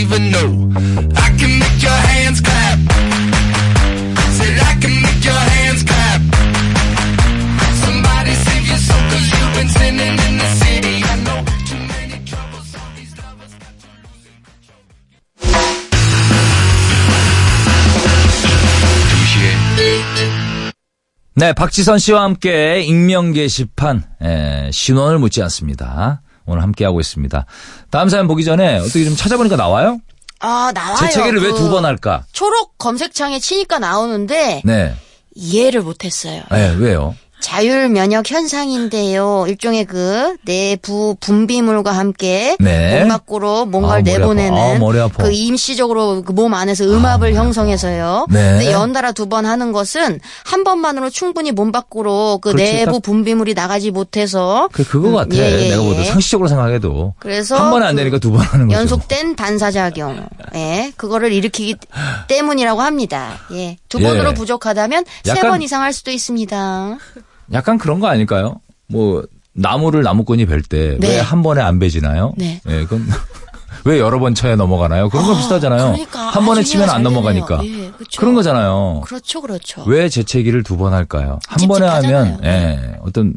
Even 0.00 0.30
know. 0.30 0.50
I 1.16 1.28
can 1.38 1.52
make 1.62 1.78
your 1.82 2.00
hands 2.12 2.40
clap. 2.40 2.78
Said 4.38 4.56
I 4.70 4.74
can 4.82 4.94
make 5.06 5.22
your 5.24 5.42
hands 5.54 5.82
clap. 5.84 6.20
Somebody 7.84 8.32
save 8.46 8.64
your 8.72 8.80
soul 8.88 9.02
cause 9.12 9.26
you've 9.34 9.54
been 9.58 9.68
sinning 9.68 10.16
in 10.26 10.34
the 10.42 10.48
city. 10.62 10.94
I 11.12 11.14
know 11.26 11.40
too 11.68 11.82
many 11.94 12.16
troubles, 12.30 12.68
all 12.78 12.90
these 12.98 13.12
lovers 13.22 13.52
got 13.62 13.74
you 13.84 13.92
losing 14.06 14.38
control. 14.48 14.82
2시에 19.12 20.72
네, 21.34 21.52
박지선 21.54 21.98
씨와 21.98 22.22
함께 22.24 22.82
익명 22.82 23.32
게시판 23.32 24.04
에, 24.22 24.70
신원을 24.70 25.18
묻지 25.18 25.42
않습니다. 25.42 26.22
오늘 26.46 26.62
함께 26.62 26.84
하고 26.84 27.00
있습니다. 27.00 27.46
다음 27.90 28.08
사연 28.08 28.26
보기 28.28 28.44
전에 28.44 28.78
어떻게 28.78 29.04
좀 29.04 29.16
찾아보니까 29.16 29.56
나와요? 29.56 29.98
아 30.40 30.72
나와요. 30.74 30.96
재채기를 30.96 31.40
왜그두번 31.40 31.84
할까? 31.84 32.24
초록 32.32 32.76
검색창에 32.78 33.38
치니까 33.38 33.78
나오는데 33.78 34.62
네, 34.64 34.94
이해를 35.34 35.82
못했어요. 35.82 36.42
네 36.50 36.74
왜요? 36.78 37.14
자율 37.42 37.88
면역 37.88 38.30
현상인데요. 38.30 39.44
일종의 39.48 39.84
그 39.84 40.36
내부 40.44 41.16
분비물과 41.20 41.90
함께 41.92 42.56
네. 42.60 43.00
몸 43.00 43.08
밖으로 43.08 43.66
뭔가를 43.66 44.00
아. 44.00 44.02
내보내는 44.18 44.56
아. 44.82 45.08
그 45.18 45.30
임시적으로 45.32 46.22
그 46.22 46.32
몸 46.32 46.54
안에서 46.54 46.84
음압을 46.84 47.34
형성해서요. 47.34 48.26
네. 48.30 48.38
근데 48.52 48.72
연달아 48.72 49.12
두 49.12 49.26
번 49.26 49.44
하는 49.46 49.72
것은 49.72 50.18
한 50.44 50.64
번만으로 50.64 51.10
충분히 51.10 51.52
몸 51.52 51.72
밖으로 51.72 52.38
그 52.42 52.52
그렇지, 52.52 52.72
내부 52.72 52.92
딱- 52.92 53.02
분비물이 53.02 53.54
나가지 53.54 53.90
못해서 53.90 54.68
그 54.72 54.84
그거 54.84 55.08
음, 55.08 55.14
같아. 55.14 55.36
예, 55.36 55.64
예, 55.66 55.68
내가 55.70 55.82
보다 55.82 56.00
예. 56.00 56.04
상식적으로 56.04 56.48
생각해도 56.48 57.14
그래서 57.18 57.56
한 57.56 57.70
번에 57.70 57.86
안그 57.86 57.96
되니까 57.98 58.18
두번 58.18 58.40
하는 58.40 58.68
거죠. 58.68 58.78
연속된 58.80 59.36
반사작용, 59.36 60.26
예, 60.54 60.92
그거를 60.96 61.32
일으키기 61.32 61.76
때문이라고 62.28 62.80
합니다. 62.80 63.38
예, 63.52 63.76
두 63.88 63.98
예. 64.00 64.04
번으로 64.04 64.32
부족하다면 64.34 65.04
세 65.24 65.42
번 65.42 65.60
이상 65.62 65.82
할 65.82 65.92
수도 65.92 66.10
있습니다. 66.10 66.96
약간 67.52 67.78
그런 67.78 68.00
거 68.00 68.06
아닐까요? 68.08 68.60
뭐 68.88 69.24
나무를 69.54 70.02
나무꾼이 70.02 70.46
벨때왜 70.46 70.98
네. 70.98 71.20
한 71.20 71.42
번에 71.42 71.60
안 71.60 71.78
베지나요? 71.78 72.32
네. 72.36 72.60
예, 72.68 72.82
그건 72.84 73.06
왜 73.84 73.98
여러 73.98 74.18
번 74.20 74.34
쳐야 74.34 74.54
넘어가나요? 74.56 75.08
그런 75.08 75.26
거 75.26 75.36
비슷하잖아요. 75.36 75.92
그러니까 75.92 76.20
한 76.30 76.44
번에 76.46 76.62
치면 76.62 76.88
안잘 76.88 77.02
넘어가니까. 77.02 77.60
예, 77.64 77.90
그쵸. 77.90 78.20
그런 78.20 78.34
거잖아요. 78.34 79.00
그렇죠, 79.04 79.40
그렇죠. 79.42 79.82
왜 79.86 80.08
재채기를 80.08 80.62
두 80.62 80.76
번 80.76 80.92
할까요? 80.94 81.38
한 81.48 81.68
번에 81.68 81.86
하면 81.86 82.02
찝찝하잖아요. 82.02 82.38
예, 82.44 82.98
어떤 83.02 83.34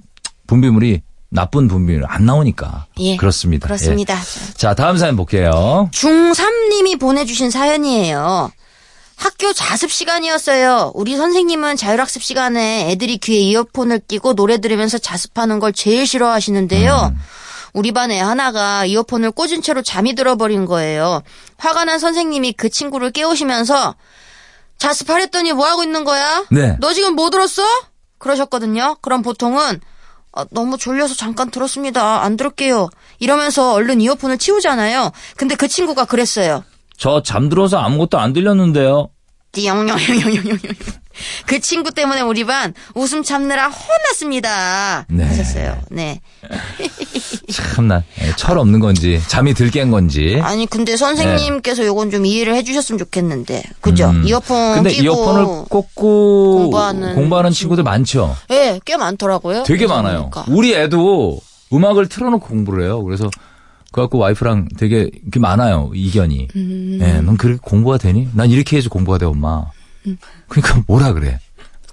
분비물이 0.48 1.02
나쁜 1.32 1.68
분비물 1.68 2.06
안 2.08 2.26
나오니까 2.26 2.86
예, 3.00 3.18
그렇습니다. 3.18 3.66
그렇습니다. 3.68 4.14
예. 4.16 4.54
자 4.56 4.74
다음 4.76 4.98
사연 4.98 5.16
볼게요. 5.18 5.90
중3님이 5.92 7.00
보내주신 7.00 7.50
사연이에요. 7.50 8.52
학교 9.18 9.54
자습 9.54 9.92
시간이었어요. 9.92 10.92
우리 10.94 11.16
선생님은 11.16 11.78
자율학습 11.78 12.22
시간에 12.22 12.92
애들이 12.92 13.18
귀에 13.18 13.40
이어폰을 13.40 14.00
끼고 14.08 14.36
노래 14.36 14.60
들으면서 14.60 14.98
자습하는 14.98 15.60
걸 15.60 15.74
제일 15.74 16.06
싫어하시는데요. 16.06 17.12
음. 17.14 17.20
우리 17.74 17.92
반 17.92 18.12
애 18.12 18.20
하나가 18.20 18.86
이어폰을 18.86 19.32
꽂은 19.32 19.62
채로 19.62 19.82
잠이 19.82 20.16
들어버린 20.16 20.66
거예요. 20.66 21.22
화가 21.58 21.86
난 21.86 22.00
선생님이 22.00 22.54
그 22.54 22.70
친구를 22.70 23.12
깨우시면서 23.12 23.96
자습하랬더니 24.78 25.54
뭐 25.54 25.66
하고 25.66 25.84
있는 25.84 26.04
거야? 26.04 26.46
네. 26.52 26.78
너 26.80 26.94
지금 26.94 27.16
뭐 27.16 27.30
들었어? 27.30 27.64
그러셨거든요. 28.18 28.98
그럼 29.02 29.22
보통은 29.24 29.82
어, 30.34 30.44
너무 30.52 30.78
졸려서 30.78 31.16
잠깐 31.16 31.50
들었습니다. 31.52 32.22
안 32.24 32.38
들을게요. 32.38 32.90
이러면서 33.20 33.74
얼른 33.74 34.02
이어폰을 34.02 34.38
치우잖아요. 34.38 35.12
근데 35.38 35.56
그 35.56 35.68
친구가 35.68 36.06
그랬어요. 36.06 36.64
저 36.98 37.22
잠들어서 37.24 37.78
아무것도 37.80 38.18
안 38.20 38.34
들렸는데요. 38.34 39.10
그 41.46 41.62
친구 41.62 41.92
때문에 41.92 42.20
우리 42.22 42.44
반 42.44 42.74
웃음 42.94 43.24
참느라 43.24 43.70
혼났습니다. 43.70 45.06
네. 45.10 45.24
하셨어요. 45.24 45.78
네. 45.90 46.20
참나 47.52 48.04
예, 48.22 48.36
철 48.36 48.58
없는 48.58 48.82
건지 48.82 49.22
잠이 49.28 49.54
들 49.54 49.72
깬 49.72 49.92
건지. 49.92 50.40
아니 50.44 50.66
근데 50.66 50.98
선생님께서 50.98 51.86
요건 51.86 52.12
좀 52.12 52.26
이해를 52.26 52.54
해주셨으면 52.56 53.00
좋겠는데, 53.00 53.64
그죠? 53.82 54.10
음. 54.10 54.24
이어폰 54.26 54.76
근데 54.76 54.90
끼고 54.92 55.04
이어폰을 55.04 55.46
꽂고 55.70 56.56
공부하는 56.58 57.16
공부하는 57.16 57.52
친구들 57.52 57.84
많죠. 57.84 58.36
예, 58.52 58.80
꽤 58.84 58.98
많더라고요. 58.98 59.64
되게 59.64 59.88
많아요. 59.88 60.30
보니까. 60.30 60.46
우리 60.50 60.76
애도 60.76 61.40
음악을 61.74 62.08
틀어놓고 62.10 62.46
공부를 62.46 62.84
해요. 62.84 63.04
그래서 63.04 63.30
그래갖고 63.96 64.18
와이프랑 64.18 64.68
되게 64.78 65.10
이렇게 65.22 65.40
많아요 65.40 65.90
이견이. 65.96 66.50
음. 66.54 67.00
예, 67.02 67.22
넌 67.22 67.38
그렇게 67.38 67.60
공부가 67.64 67.98
되니? 67.98 68.28
난 68.34 68.50
이렇게 68.50 68.76
해서 68.76 68.90
공부가 68.90 69.18
돼 69.18 69.26
엄마. 69.26 69.64
그러니까 70.50 70.84
뭐라 70.86 71.14
그래? 71.14 71.40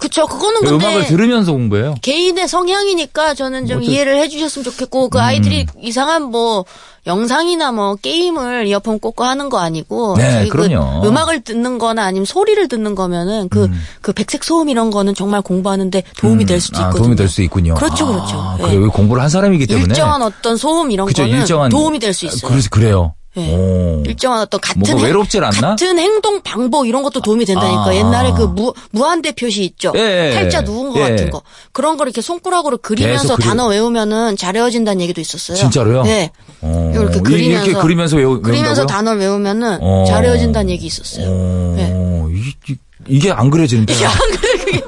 그쵸, 0.03 0.27
그거는 0.27 0.61
근데 0.63 0.75
음악을 0.75 1.07
들으면서 1.07 1.53
공부해요. 1.53 1.95
개인의 2.03 2.49
성향이니까 2.49 3.35
저는 3.35 3.67
좀뭐 3.67 3.83
좀- 3.83 3.91
이해를 3.93 4.17
해주셨으면 4.19 4.65
좋겠고 4.65 5.09
그 5.11 5.21
아이들이 5.21 5.67
이상한 5.81 6.25
뭐 6.25 6.65
영상이나 7.07 7.73
뭐 7.73 7.97
게임을 7.97 8.67
이어폰 8.67 8.99
꽂고 9.01 9.25
하는 9.25 9.49
거 9.49 9.59
아니고 9.59 10.17
네, 10.17 10.47
그 10.49 10.57
그럼요. 10.59 11.07
음악을 11.07 11.41
듣는 11.43 11.79
거나 11.79 12.05
아니면 12.05 12.25
소리를 12.27 12.67
듣는 12.69 12.95
거면은 12.95 13.49
그, 13.49 13.69
그 14.01 14.13
백색 14.13 14.45
소음 14.45 14.69
이런 14.69 14.91
거는 14.91 15.15
정말 15.15 15.41
공부하는데 15.43 16.03
도움이 16.19 16.47
될 16.47 16.61
수도 16.61 16.79
아, 16.79 16.83
있거든요. 16.83 17.03
도움이 17.03 17.17
될 17.17 17.29
수 17.29 17.43
있군요. 17.43 17.75
그렇죠, 17.75 18.07
아, 18.07 18.09
그렇죠. 18.09 18.57
예. 18.59 18.63
그래, 18.63 18.77
왜 18.85 18.87
공부를 18.89 19.23
한 19.23 19.31
사람이기 19.31 19.67
때문에. 19.67 19.87
일정한 19.87 20.23
어떤 20.23 20.57
소음 20.57 20.91
이런 20.91 21.07
그죠, 21.07 21.23
거는 21.25 21.39
일정한 21.39 21.71
도움이 21.71 21.99
될 21.99 22.13
수 22.13 22.27
있어요. 22.27 22.49
그래서 22.51 22.69
그래요. 22.71 23.15
예. 23.39 23.55
오. 23.55 24.03
일정한 24.07 24.41
어떤 24.43 24.61
같은 24.61 24.81
뭔가 24.81 24.99
행- 24.99 25.07
외롭질 25.07 25.43
않나? 25.43 25.71
같은 25.71 25.99
행동 25.99 26.43
방법 26.43 26.87
이런 26.87 27.03
것도 27.03 27.21
도움이 27.21 27.45
된다니까. 27.47 27.87
아. 27.87 27.95
옛날에 27.95 28.33
그 28.37 28.43
무, 28.43 28.75
무한대 28.91 29.33
표시 29.33 29.65
있죠. 29.65 29.93
예, 29.97 30.31
예, 30.31 30.35
팔자 30.35 30.59
예. 30.59 30.63
누운 30.63 30.93
거 30.93 31.01
예. 31.01 31.11
같은 31.11 31.31
거. 31.31 31.43
그런 31.73 31.97
걸 31.97 32.09
이렇게 32.09 32.21
손가락으로 32.21 32.77
그리면서 32.79 33.37
그리- 33.37 33.45
단어 33.47 33.69
외우면은 33.69 34.37
잘 34.37 34.55
외워진다는 34.55 35.01
얘기도 35.01 35.21
있었어요. 35.23 35.57
진짜로요? 35.57 36.03
네. 36.03 36.31
어. 36.61 36.93
이렇게 36.95 37.19
이- 37.19 37.23
그리면서 37.23 37.67
이렇게 37.67 37.83
그리면서 37.83 38.17
외우, 38.17 38.43
그리면서? 38.43 38.85
단어를 38.87 39.21
외우면은 39.21 39.79
어. 39.81 40.05
잘 40.07 40.25
외워진다는 40.25 40.69
얘기 40.71 40.87
있었어요. 40.87 41.25
어, 41.29 42.29
이, 42.31 42.53
이, 42.71 42.77
이게 43.09 43.33
안 43.33 43.49
그려지는데. 43.51 43.95
이게 43.95 44.05
안 44.07 44.13
그게 44.13 44.73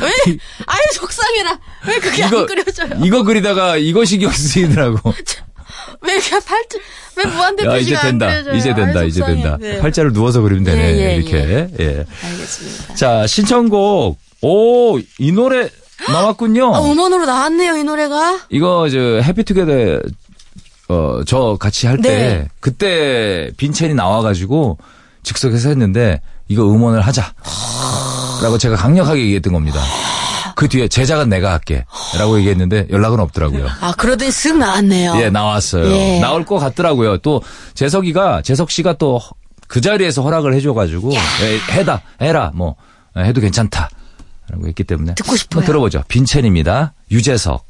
왜? 0.00 0.38
아유 0.66 0.80
속상해라. 0.94 1.58
왜 1.88 1.98
그게 1.98 2.22
안 2.24 2.46
그려져요? 2.46 2.88
이거 3.04 3.22
그리다가 3.24 3.76
이거 3.76 4.04
신경 4.04 4.30
쓰이더라고. 4.30 5.12
왜 6.02 6.16
이게 6.16 6.30
팔자 6.30 6.78
왜 7.16 7.24
무한대 7.26 7.64
야, 7.66 7.76
이제 7.76 7.94
안 7.96 8.02
된다. 8.18 8.26
그려져요? 8.26 8.54
이제 8.54 8.74
된다. 8.74 9.02
이제. 9.02 9.24
된다. 9.24 9.56
네. 9.60 9.78
팔자를 9.78 10.12
누워서 10.12 10.40
그리면 10.40 10.64
되네. 10.64 10.96
예, 10.96 11.06
예, 11.10 11.16
이렇게. 11.16 11.68
예. 11.78 12.06
알겠습니다. 12.24 12.94
자, 12.94 13.26
신청곡. 13.26 14.18
오, 14.42 14.98
이 15.18 15.32
노래 15.32 15.68
나왔군요. 16.08 16.74
아, 16.74 16.80
음원으로 16.80 17.26
나왔네요 17.26 17.76
이 17.76 17.84
노래가. 17.84 18.40
이거 18.48 18.88
저 18.88 18.98
해피투게더 18.98 20.00
어, 20.88 21.20
저 21.26 21.56
같이 21.60 21.86
할때 21.86 22.08
네. 22.08 22.48
그때 22.60 23.50
빈첸이 23.58 23.94
나와 23.94 24.22
가지고 24.22 24.78
즉석에서 25.22 25.68
했는데 25.68 26.20
이거 26.48 26.62
음원을 26.64 27.02
하자. 27.02 27.34
라고 28.42 28.56
제가 28.56 28.76
강력하게 28.76 29.20
얘기했던 29.20 29.52
겁니다. 29.52 29.80
그 30.56 30.68
뒤에 30.68 30.88
제작은 30.88 31.28
내가 31.28 31.52
할게. 31.52 31.84
라고 32.18 32.38
얘기했는데 32.38 32.86
연락은 32.90 33.20
없더라고요. 33.20 33.66
아 33.80 33.92
그러더니 33.96 34.30
쓱 34.30 34.56
나왔네요. 34.56 35.16
예, 35.20 35.30
나왔어요. 35.30 35.90
예. 35.90 36.20
나올 36.20 36.44
것 36.44 36.58
같더라고요. 36.58 37.18
또 37.18 37.42
재석이가 37.74 38.42
재석 38.42 38.70
씨가 38.70 38.94
또 38.94 39.20
그 39.70 39.80
자리에서 39.80 40.22
허락을 40.22 40.52
해줘가지고 40.54 41.12
예, 41.12 41.78
해다 41.78 42.02
해라 42.20 42.50
뭐 42.54 42.74
예, 43.16 43.22
해도 43.22 43.40
괜찮다 43.40 43.88
라고 44.48 44.66
했기 44.66 44.82
때문에 44.82 45.14
듣고 45.14 45.36
싶어요. 45.36 45.64
들어보죠. 45.64 46.02
빈첸입니다. 46.08 46.92
유재석. 47.12 47.64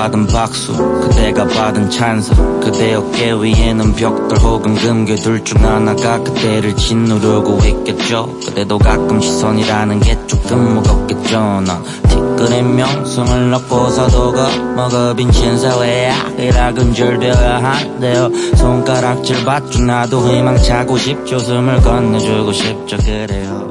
받은 0.00 0.28
박수 0.28 0.72
그대가 1.02 1.46
받은 1.46 1.90
찬사 1.90 2.34
그대 2.62 2.94
어깨 2.94 3.32
위에는 3.32 3.92
벽돌 3.94 4.38
혹은 4.38 4.74
금괴 4.74 5.14
둘 5.16 5.44
중 5.44 5.62
하나가 5.62 6.18
그대를 6.20 6.74
짓누르고 6.74 7.58
있겠죠. 7.66 8.34
그대도 8.46 8.78
가끔 8.78 9.20
시선이라는 9.20 10.00
게 10.00 10.18
조금 10.26 10.76
무겁겠죠. 10.76 11.38
넌 11.66 11.82
티끌의 12.08 12.62
명성을 12.62 13.50
넣고서도 13.50 14.32
겁먹어 14.32 15.14
빈친 15.16 15.58
사회야 15.58 16.14
일하근절되어야 16.38 17.62
한대요. 17.62 18.30
손가락질 18.56 19.44
받죠. 19.44 19.82
나도 19.82 20.26
희망차고 20.30 20.96
싶죠. 20.96 21.38
숨을 21.38 21.82
건네주고 21.82 22.52
싶죠. 22.52 22.96
그래요. 22.96 23.68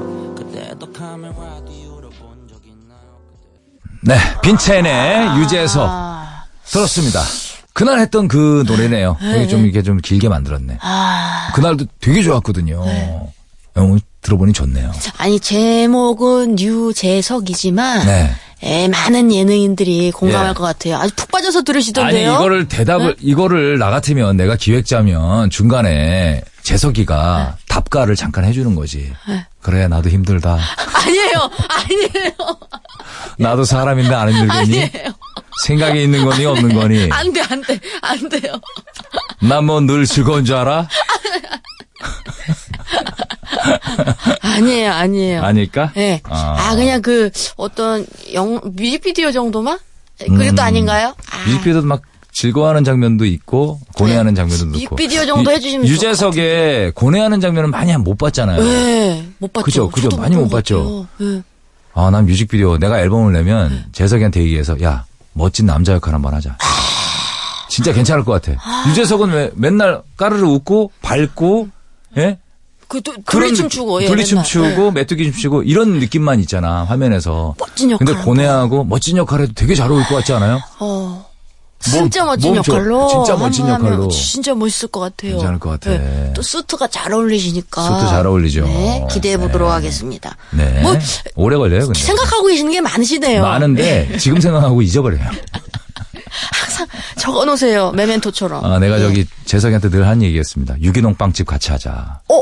네, 4.02 4.15
빈첸의 4.42 5.38
유재석. 5.39 5.84
아, 5.86 6.09
들었습니다. 6.72 7.22
그날 7.74 8.00
했던 8.00 8.28
그 8.28 8.64
노래네요. 8.68 9.18
되게 9.20 9.48
좀 9.48 9.64
이렇게 9.64 9.82
좀 9.82 9.98
길게 9.98 10.28
만들었네. 10.30 10.80
아. 10.82 11.52
그날도 11.54 11.86
되게 12.02 12.22
좋았거든요. 12.24 12.84
어, 13.76 13.98
들어보니 14.22 14.54
좋네요. 14.54 14.92
아니 15.17 15.40
제목은 15.40 16.60
유재석이지만 16.60 18.06
네. 18.06 18.32
에, 18.62 18.88
많은 18.90 19.32
예능인들이 19.32 20.12
공감할 20.12 20.50
예. 20.50 20.54
것 20.54 20.63
같아요. 20.63 20.98
아주 20.98 21.13
푹 21.15 21.32
빠져서 21.32 21.60
아니 21.60 21.65
들으시던데요. 21.65 22.34
이거를 22.34 22.67
대답을 22.67 23.15
이거를 23.22 23.78
나 23.78 23.90
같으면 23.90 24.36
내가 24.36 24.58
기획자면 24.58 25.50
중간에 25.50 26.42
재석이가 26.63 27.56
답가를 27.70 28.17
잠깐 28.17 28.44
해주는 28.44 28.76
거지. 28.76 29.13
그래 29.62 29.88
나도 29.88 30.10
힘들다. 30.10 30.60
아니에요, 30.94 31.50
아니에요, 31.70 32.58
나도 33.38 33.63
사람인데 33.63 34.13
안 34.13 34.30
힘들겠니? 34.30 34.84
아니에요. 34.84 35.13
생각이 35.66 36.04
있는 36.04 36.26
거니 36.26 36.46
없는 36.46 36.74
거니? 36.76 37.10
안 37.12 37.32
돼, 37.34 37.42
안 37.42 37.62
돼, 37.62 37.80
안 38.02 38.30
돼요. 38.30 38.54
난뭐늘 39.42 40.06
즐거운 40.06 40.46
줄 40.46 40.56
알아? 40.56 40.88
아니에요, 44.42 44.92
아니에요. 44.92 45.42
아닐까? 45.44 45.92
예. 45.98 46.22
아. 46.26 46.56
아. 46.72 46.76
그냥 46.76 47.02
그 47.02 47.30
어떤 47.58 48.06
영 48.34 48.60
뮤직비디오 48.64 49.32
정도만? 49.32 49.78
그것도 50.20 50.62
아닌가요? 50.62 51.14
아, 51.32 51.46
뮤직비디오도 51.48 51.88
막 51.88 52.02
즐거워하는 52.32 52.84
장면도 52.84 53.26
있고 53.26 53.80
고뇌하는 53.96 54.36
장면도 54.36 54.66
넣고. 54.66 54.78
네. 54.78 54.84
뮤직비디오 54.86 55.26
정도 55.26 55.52
유- 55.52 55.56
해주시면 55.56 55.88
유재석의 55.88 56.92
고뇌하는 56.94 57.40
장면은 57.42 57.72
많이 57.72 57.96
못 57.98 58.18
봤잖아요. 58.18 58.62
네, 58.62 59.26
못 59.40 59.52
봤죠. 59.54 59.64
그죠, 59.66 59.90
그죠. 59.90 60.10
많이 60.18 60.36
못 60.36 60.50
봤죠. 60.50 61.08
같아요. 61.18 61.36
예. 61.38 61.42
아, 61.94 62.10
난 62.12 62.26
뮤직비디오 62.26 62.78
내가 62.78 63.00
앨범을 63.00 63.34
내면 63.34 63.70
네. 63.70 63.86
재석이한테 63.94 64.42
얘기해서 64.42 64.82
야 64.84 65.06
멋진 65.34 65.65
남자 65.65 65.94
역할 65.94 66.13
한번 66.13 66.34
하자. 66.34 66.58
진짜 67.69 67.94
괜찮을 67.94 68.25
것 68.25 68.42
같아. 68.42 68.60
유재석은 68.90 69.30
왜 69.32 69.52
맨날 69.56 70.02
까르르 70.17 70.44
웃고 70.48 70.92
밝고 71.02 71.69
예 72.17 72.38
그 72.88 73.00
도- 73.02 73.13
돌리춤 73.23 73.69
추고, 73.69 74.02
예, 74.02 74.08
돌리춤. 74.08 74.42
추고 74.42 74.88
예. 74.88 74.92
메뚜기 74.92 75.25
춤 75.25 75.34
추고 75.40 75.62
이런 75.62 76.00
느낌만 76.00 76.40
있잖아 76.40 76.86
화면에서. 76.86 77.54
멋진 77.60 77.92
역할. 77.92 78.04
근데 78.08 78.19
고뇌하고 78.23 78.84
멋진 78.86 79.15
역할 79.17 79.42
해도 79.42 79.54
되게 79.54 79.75
잘 79.75 79.92
어울릴 79.92 80.08
것 80.08 80.15
같지 80.15 80.34
않아요? 80.34 80.60
어. 80.80 81.29
몸- 81.92 82.10
진짜 82.10 82.25
멋진. 82.25 82.56
역할로. 82.56 83.08
진짜 83.08 83.36
멋진 83.38 83.67
역할로. 83.67 84.08
진짜 84.10 84.54
멋있을 84.54 84.90
것 84.92 85.00
같아요. 85.00 85.32
괜찮을 85.34 85.60
것 85.60 85.69
같아. 85.69 85.92
예. 85.94 86.34
또 86.36 86.42
수트가 86.42 86.88
잘 86.88 87.13
어울리시니까. 87.13 87.82
수트 87.82 88.10
잘 88.10 88.27
어울리죠. 88.27 88.65
네, 88.65 89.08
기대해 89.10 89.38
보도록 89.38 89.69
네. 89.69 89.73
하겠습니다. 89.75 90.36
네. 90.52 90.82
뭐, 90.82 90.98
오래 91.36 91.56
걸려요, 91.58 91.86
근데. 91.86 92.00
생각하고 92.00 92.48
계시는 92.48 92.71
게 92.71 92.82
많으시네요. 92.82 93.42
많은데 93.42 94.17
지금 94.17 94.42
생각하고 94.42 94.82
잊어버려요. 94.82 95.21
항상 96.54 96.88
적어 97.17 97.46
놓으세요. 97.46 97.92
메멘토처럼. 97.92 98.63
아, 98.65 98.80
내가 98.80 98.98
예. 98.98 99.02
저기 99.02 99.25
재석이한테 99.46 99.90
늘 99.90 100.04
한 100.06 100.21
얘기했습니다. 100.21 100.82
유기농 100.82 101.15
빵집 101.15 101.48
같이 101.48 101.71
하자. 101.71 102.19
어? 102.30 102.42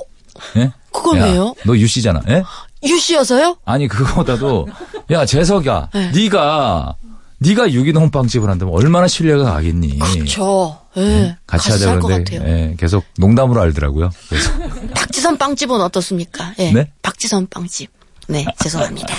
예? 0.58 0.72
그건 0.92 1.18
야, 1.20 1.26
왜요? 1.26 1.54
너 1.66 1.76
유씨잖아. 1.76 2.22
예? 2.30 2.44
유씨여서요? 2.84 3.58
아니 3.66 3.88
그거보다도 3.88 4.68
야 5.12 5.26
재석이야, 5.26 5.90
네. 5.94 6.12
네가 6.12 6.96
네가 7.40 7.72
유기농 7.72 8.10
빵집을 8.10 8.50
한다면 8.50 8.74
얼마나 8.74 9.08
신뢰가 9.08 9.44
가겠니? 9.44 10.00
그렇죠. 10.00 10.80
예. 10.98 11.38
같이 11.46 11.70
같이 11.70 11.86
하자 11.86 12.00
그런데. 12.00 12.36
예, 12.36 12.76
계속 12.78 13.04
농담으로 13.18 13.62
알더라고요. 13.62 14.10
그래서 14.30 14.52
박지선 14.96 15.38
빵집은 15.38 15.80
어떻습니까? 15.80 16.54
예. 16.60 16.72
네? 16.72 16.92
박지선 17.02 17.48
빵집. 17.50 17.92
네, 18.28 18.46
죄송합니다. 18.62 19.14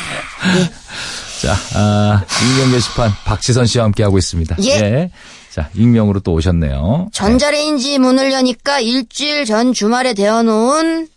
예. 0.59 0.71
자, 1.41 1.55
아, 1.75 2.25
익명 2.43 2.73
게시판 2.73 3.13
박지선 3.25 3.67
씨와 3.67 3.85
함께 3.85 4.03
하고 4.03 4.19
있습니다. 4.19 4.57
예. 4.65 5.11
자, 5.51 5.71
익명으로 5.75 6.21
또 6.21 6.33
오셨네요. 6.33 7.09
전자레인지 7.13 7.99
문을 8.01 8.33
여니까 8.33 8.81
일주일 8.81 9.45
전 9.45 9.73
주말에 9.73 10.15
데워놓은 10.15 11.09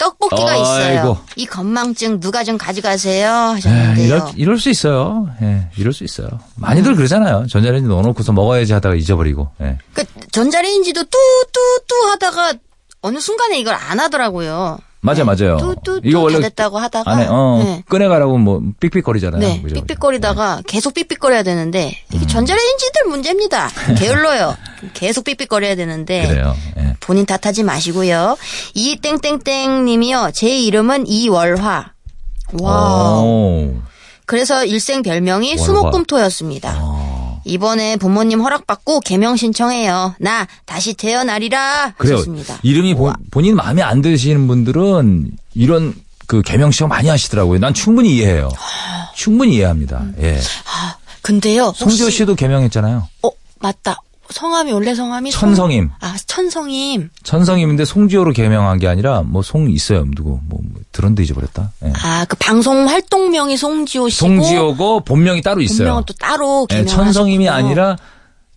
떡볶이가 0.00 0.56
있어요. 0.56 0.98
아이고. 0.98 1.18
이 1.36 1.44
건망증 1.46 2.20
누가 2.20 2.42
좀 2.42 2.56
가져가세요 2.56 3.28
에, 3.28 3.52
하셨는데요. 3.54 4.06
이럴, 4.06 4.22
이럴 4.36 4.58
수 4.58 4.70
있어요. 4.70 5.28
예, 5.42 5.68
이럴 5.76 5.92
수 5.92 6.04
있어요. 6.04 6.28
많이들 6.56 6.96
그러잖아요. 6.96 7.46
전자레인지 7.46 7.88
넣어놓고서 7.88 8.32
먹어야지 8.32 8.72
하다가 8.72 8.94
잊어버리고. 8.94 9.50
예. 9.60 9.76
그 9.92 10.04
전자레인지도 10.32 11.02
뚜뚜뚜 11.04 12.08
하다가 12.12 12.54
어느 13.02 13.18
순간에 13.18 13.58
이걸 13.58 13.74
안 13.74 14.00
하더라고요. 14.00 14.78
맞아, 15.02 15.24
맞아요. 15.24 15.56
뚜뚜뚜 15.56 16.00
이거 16.04 16.20
원래 16.20 16.36
다 16.36 16.48
됐다고 16.48 16.78
하다가 16.78 17.10
안에, 17.10 17.26
어, 17.30 17.60
네. 17.64 17.82
꺼내가라고 17.88 18.36
뭐, 18.36 18.60
삑삑거리잖아요. 18.80 19.40
네, 19.40 19.62
그죠? 19.62 19.74
삑삑거리다가 19.76 20.60
계속 20.66 20.92
삑삑거려야 20.92 21.42
되는데 21.42 21.96
음. 22.12 22.16
이게 22.16 22.26
전자레인지들 22.26 23.06
문제입니다. 23.08 23.70
게을러요. 23.98 24.54
계속 24.92 25.24
삑삑거려야 25.24 25.74
되는데 25.74 26.28
그래요. 26.28 26.54
예. 26.78 26.94
본인 27.00 27.24
탓하지 27.24 27.62
마시고요. 27.62 28.36
이 28.74 28.96
땡땡땡님이요. 29.00 30.32
제 30.34 30.58
이름은 30.58 31.06
이월화. 31.06 31.92
와. 32.60 33.20
오. 33.22 33.74
그래서 34.26 34.64
일생 34.64 35.02
별명이 35.02 35.52
월화. 35.54 35.64
수목금토였습니다. 35.64 36.78
이번에 37.44 37.96
부모님 37.96 38.40
허락받고 38.40 39.00
개명 39.00 39.36
신청해요. 39.36 40.14
나 40.18 40.46
다시 40.66 40.94
태어나리라 40.94 41.94
그래요. 41.96 42.14
하셨습니다. 42.16 42.58
이름이 42.62 42.94
본, 42.94 43.14
본인 43.30 43.56
마음에 43.56 43.82
안 43.82 44.02
드시는 44.02 44.46
분들은 44.46 45.30
이런 45.54 45.94
그 46.26 46.42
개명 46.42 46.70
시험 46.70 46.90
많이 46.90 47.08
하시더라고요. 47.08 47.58
난 47.58 47.74
충분히 47.74 48.16
이해해요. 48.16 48.50
충분히 49.14 49.56
이해합니다. 49.56 50.04
예. 50.20 50.38
아, 50.66 50.96
근데요. 51.22 51.72
송지호 51.74 52.10
씨도 52.10 52.34
개명했잖아요. 52.36 53.08
어, 53.22 53.30
맞다. 53.58 54.00
성함이 54.32 54.72
원래 54.72 54.94
성함이 54.94 55.30
천성임. 55.30 55.90
송- 56.00 56.08
아, 56.08 56.16
천성임. 56.26 57.10
천성임인데 57.22 57.84
송지호로 57.84 58.32
개명한 58.32 58.78
게 58.78 58.88
아니라 58.88 59.22
뭐 59.22 59.42
송 59.42 59.70
있어요. 59.70 60.04
누구 60.14 60.38
뭐, 60.44 60.60
뭐 60.62 60.80
들었는데 60.92 61.22
잊어버렸다. 61.24 61.72
예. 61.84 61.92
아, 62.02 62.24
그 62.28 62.36
방송 62.36 62.88
활동명이 62.88 63.56
송지호 63.56 64.08
씨고 64.08 64.26
송지호고 64.28 65.00
본명이 65.00 65.42
따로 65.42 65.60
있어요. 65.60 65.78
본명은 65.78 66.02
또 66.06 66.14
따로 66.14 66.66
예, 66.70 66.76
개명. 66.76 66.86
천성임이 66.88 67.48
아니라 67.48 67.96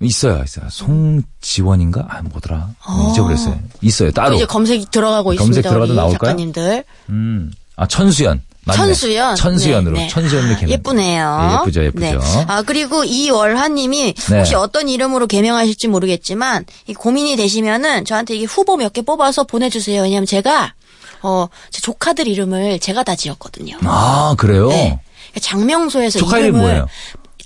있어요. 0.01 0.43
있어요. 0.43 0.65
송지원인가? 0.69 2.05
아 2.09 2.21
뭐더라. 2.23 2.69
잊어버렸어요. 3.11 3.59
있어요. 3.81 4.11
따로. 4.11 4.35
이제 4.35 4.45
검색 4.45 4.89
들어가고 4.91 5.29
검색 5.29 5.43
있습니다. 5.59 5.69
들어가도 5.69 5.91
우리 5.93 5.97
나올까요? 5.97 6.29
작가님들. 6.31 6.83
음. 7.09 7.51
아 7.75 7.87
천수연. 7.87 8.41
맞네. 8.65 8.77
천수연. 8.77 9.35
천수연으로. 9.35 9.95
네, 9.97 10.03
네. 10.03 10.07
천수연으로 10.07 10.55
개명. 10.55 10.69
예쁘네요. 10.71 11.49
예, 11.51 11.53
예쁘죠, 11.55 11.83
예쁘죠. 11.83 12.19
네. 12.19 12.45
아, 12.47 12.61
그리고 12.61 13.03
이월화님이 13.03 14.13
네. 14.13 14.37
혹시 14.37 14.55
어떤 14.55 14.87
이름으로 14.89 15.27
개명하실지 15.27 15.87
모르겠지만, 15.89 16.65
이 16.87 16.93
고민이 16.93 17.35
되시면은 17.35 18.05
저한테 18.05 18.35
이게 18.35 18.45
후보 18.45 18.77
몇 18.77 18.93
개 18.93 19.01
뽑아서 19.01 19.43
보내주세요. 19.43 20.03
왜냐면 20.03 20.25
제가, 20.25 20.73
어, 21.23 21.47
제 21.71 21.81
조카들 21.81 22.27
이름을 22.27 22.79
제가 22.79 23.03
다 23.03 23.15
지었거든요. 23.15 23.77
아 23.83 24.35
그래요. 24.37 24.69
네. 24.69 24.99
장명소에서 25.41 26.19
조카 26.19 26.37
이름을 26.37 26.49
이름 26.59 26.61
뭐예요? 26.61 26.87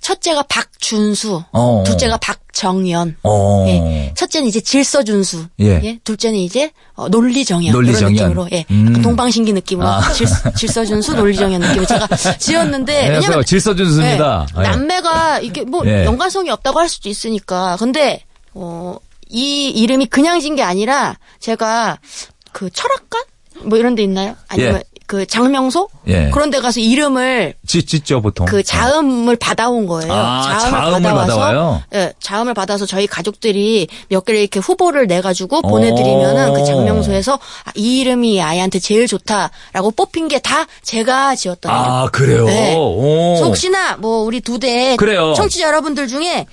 첫째가 0.07 0.43
박준수, 0.43 1.43
어. 1.51 1.83
둘째가 1.85 2.15
박정연, 2.17 3.17
어. 3.23 3.65
예. 3.67 4.13
첫째는 4.15 4.47
이제 4.47 4.61
질서 4.61 5.03
준수, 5.03 5.47
예. 5.59 5.99
둘째는 6.05 6.39
이제 6.39 6.71
어, 6.95 7.09
논리 7.09 7.43
정연 7.43 7.73
논리정연. 7.73 8.15
이런 8.15 8.29
느낌으로, 8.29 8.47
예, 8.53 8.63
음. 8.71 8.87
약간 8.87 9.01
동방신기 9.01 9.51
느낌으로 9.51 9.85
아. 9.85 10.13
질, 10.13 10.25
질서 10.55 10.85
준수, 10.85 11.13
논리 11.13 11.35
정연 11.35 11.59
느낌으로 11.59 11.85
제가 11.85 12.07
지었는데. 12.39 13.09
왜냐면 13.09 13.43
질서 13.43 13.75
준수입니다. 13.75 14.47
예, 14.55 14.59
예. 14.59 14.63
남매가 14.63 15.39
이게 15.41 15.63
뭐 15.65 15.85
예. 15.85 16.05
연관성이 16.05 16.51
없다고 16.51 16.79
할 16.79 16.87
수도 16.87 17.09
있으니까, 17.09 17.75
근데 17.77 18.23
어, 18.53 18.95
이 19.29 19.67
이름이 19.71 20.05
그냥 20.05 20.39
진 20.39 20.55
게 20.55 20.63
아니라 20.63 21.17
제가 21.41 21.97
그 22.53 22.69
철학관 22.69 23.23
뭐 23.63 23.77
이런 23.77 23.93
데 23.95 24.03
있나요? 24.03 24.37
아니면 24.47 24.75
예. 24.77 24.83
그 25.07 25.25
장명소 25.25 25.87
예. 26.07 26.29
그런 26.31 26.49
데 26.49 26.59
가서 26.59 26.79
이름을 26.81 27.53
짓, 27.65 27.87
짓죠 27.87 28.21
보통. 28.21 28.45
그 28.45 28.61
자음을 28.61 29.35
받아온 29.37 29.87
거예요. 29.87 30.11
아, 30.13 30.57
자음을 30.59 31.01
받아와요? 31.01 31.81
예, 31.95 32.11
자음을 32.21 32.53
받아서 32.53 32.85
저희 32.85 33.07
가족들이 33.07 33.87
몇 34.09 34.25
개를 34.25 34.41
이렇게 34.41 34.59
후보를 34.59 35.07
내 35.07 35.21
가지고 35.21 35.61
보내 35.61 35.95
드리면은 35.95 36.53
그 36.53 36.63
장명소에서 36.65 37.35
아, 37.35 37.71
이 37.75 37.99
이름이 38.01 38.41
아이한테 38.41 38.79
제일 38.79 39.07
좋다라고 39.07 39.91
뽑힌 39.95 40.27
게 40.27 40.37
다 40.39 40.67
제가 40.83 41.35
지었던 41.35 41.71
이름. 41.71 41.83
아 41.83 42.09
그래요. 42.11 42.45
네. 42.45 42.73
혹시나 42.75 43.95
뭐 43.97 44.23
우리 44.23 44.39
두대 44.41 44.95
그래요. 44.97 45.33
청취자 45.33 45.67
여러분들 45.67 46.07
중에 46.07 46.45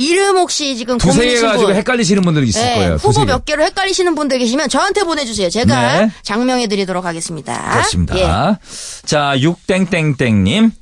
이름 0.00 0.36
혹시 0.38 0.76
지금 0.76 0.96
두세 0.98 1.12
개 1.12 1.18
고민이신 1.18 1.46
가지고 1.48 1.66
분 1.68 1.76
헷갈리시는 1.76 2.22
분들이 2.22 2.46
있을 2.48 2.62
네, 2.62 2.74
거예요. 2.76 2.94
후보 2.94 3.08
두세 3.12 3.20
개. 3.20 3.26
몇 3.26 3.44
개로 3.44 3.62
헷갈리시는 3.64 4.14
분들 4.14 4.38
계시면 4.38 4.68
저한테 4.70 5.04
보내주세요. 5.04 5.50
제가 5.50 5.98
네. 6.06 6.10
작명해드리도록 6.22 7.04
하겠습니다. 7.04 7.70
그렇습니다. 7.72 8.16
예. 8.18 8.56
자, 9.04 9.34
육땡땡땡님. 9.38 10.72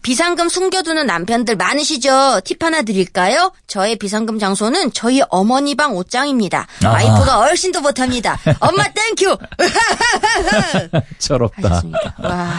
비상금 0.00 0.48
숨겨두는 0.48 1.06
남편들 1.06 1.56
많으시죠? 1.56 2.40
팁 2.44 2.62
하나 2.62 2.82
드릴까요? 2.82 3.50
저의 3.66 3.96
비상금 3.96 4.38
장소는 4.38 4.92
저희 4.92 5.20
어머니 5.28 5.74
방 5.74 5.96
옷장입니다. 5.96 6.68
아. 6.84 6.88
와이프가 6.88 7.40
얼씬도 7.40 7.80
못합니다. 7.80 8.38
엄마 8.60 8.84
thank 8.92 9.16
you! 9.16 9.36
철없다. 11.18 11.68
하셨습니다. 11.68 12.14
와. 12.22 12.52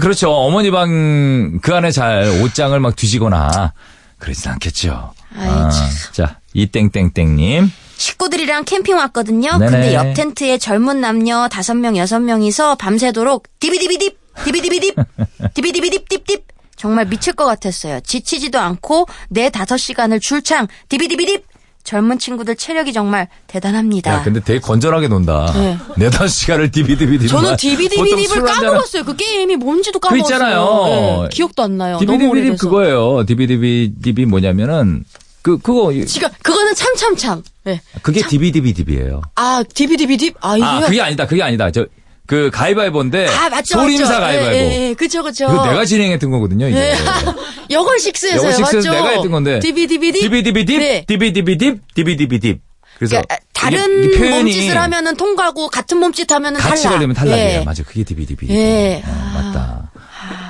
그렇죠. 0.00 0.32
어머니 0.32 0.70
방 0.72 1.60
그 1.62 1.72
안에 1.74 1.92
잘 1.92 2.24
옷장을 2.42 2.78
막 2.80 2.96
뒤지거나 2.96 3.72
그러진 4.18 4.50
않겠죠. 4.50 5.12
아이, 5.36 5.48
아, 5.48 5.70
참. 5.70 5.88
자, 6.12 6.40
이땡땡땡님. 6.54 7.70
식구들이랑 7.96 8.64
캠핑 8.64 8.96
왔거든요. 8.96 9.58
네네. 9.58 9.70
근데 9.70 9.94
옆 9.94 10.14
텐트에 10.14 10.58
젊은 10.58 11.00
남녀 11.00 11.48
다섯 11.48 11.74
명 11.74 11.96
여섯 11.96 12.18
명이서 12.20 12.74
밤새도록 12.74 13.46
디비디비딥 13.60 14.18
디비디비딥 14.44 14.96
디비디비딥 15.54 16.08
딥딥 16.08 16.44
정말 16.74 17.06
미칠 17.06 17.32
것 17.34 17.44
같았어요. 17.44 18.00
지치지도 18.00 18.58
않고 18.58 19.06
네 19.28 19.50
다섯 19.50 19.76
시간을 19.76 20.18
줄창 20.18 20.66
디비디비딥 20.88 21.44
젊은 21.84 22.18
친구들 22.18 22.56
체력이 22.56 22.92
정말 22.92 23.28
대단합니다. 23.46 24.12
야, 24.12 24.22
근데 24.22 24.40
되게 24.40 24.60
건전하게 24.60 25.08
논다. 25.08 25.50
네. 25.54 25.76
네다섯 25.98 26.28
시간을 26.28 26.70
디비디비디. 26.70 27.28
저는 27.28 27.56
디비디비딥을 27.56 28.42
까먹었어요. 28.42 29.04
그 29.04 29.16
게임이 29.16 29.56
뭔지도 29.56 29.98
그 29.98 30.08
까먹었어요. 30.08 30.34
있잖아요. 30.36 31.22
네, 31.22 31.28
기억도 31.32 31.62
안 31.62 31.76
나요. 31.78 31.98
오래돼서. 32.00 32.56
그거예요. 32.56 33.24
디비디비디비 33.26 34.26
뭐냐면은 34.26 35.04
그 35.42 35.58
그거 35.58 35.92
지금 36.06 36.28
그거는 36.42 36.74
참참참. 36.74 37.42
네. 37.64 37.80
그게 38.02 38.22
디비디비디비예요. 38.22 39.22
아 39.34 39.62
디비디비딥 39.74 40.36
아 40.40 40.56
이거 40.56 40.66
아, 40.66 40.80
그게 40.80 41.00
아니다. 41.00 41.26
그게 41.26 41.42
아니다. 41.42 41.70
저 41.72 41.86
그 42.26 42.50
가위바위보인데 42.52 43.26
아 43.28 43.48
맞죠 43.50 43.78
소림사 43.80 44.04
맞죠. 44.04 44.20
가위바위보. 44.20 44.54
예, 44.56 44.60
예, 44.60 44.88
예. 44.90 44.94
그쵸 44.94 45.22
그쵸. 45.22 45.44
이거 45.44 45.66
내가 45.66 45.84
진행했던 45.84 46.30
거거든요, 46.30 46.68
이게. 46.68 46.78
예. 46.78 46.94
여걸 47.70 47.98
식스에서요 47.98 48.40
여걸 48.40 48.52
식스에서 48.56 48.76
맞죠. 48.76 48.90
내가 48.92 49.08
했던 49.16 49.30
건데. 49.30 49.58
디비디비딥. 49.60 50.20
디비디비딥, 50.22 50.78
네. 50.78 51.04
디비디비딥, 51.06 51.80
디비디비딥. 51.94 52.60
그래서 52.98 53.16
그러니까 53.20 53.36
다른 53.52 54.04
이게- 54.04 54.14
이 54.14 54.18
표현이 54.18 54.42
몸짓을 54.44 54.78
하면은 54.78 55.16
통과고 55.16 55.68
같은 55.68 55.98
몸짓 55.98 56.30
하면은 56.30 56.60
같이 56.60 56.84
탈락. 56.84 56.96
걸리면 56.96 57.16
탈락이에요. 57.16 57.60
예. 57.60 57.64
맞아. 57.64 57.82
그게 57.82 58.04
디비디비딥. 58.04 58.54
예. 58.54 59.02
어, 59.04 59.10
맞다. 59.34 59.90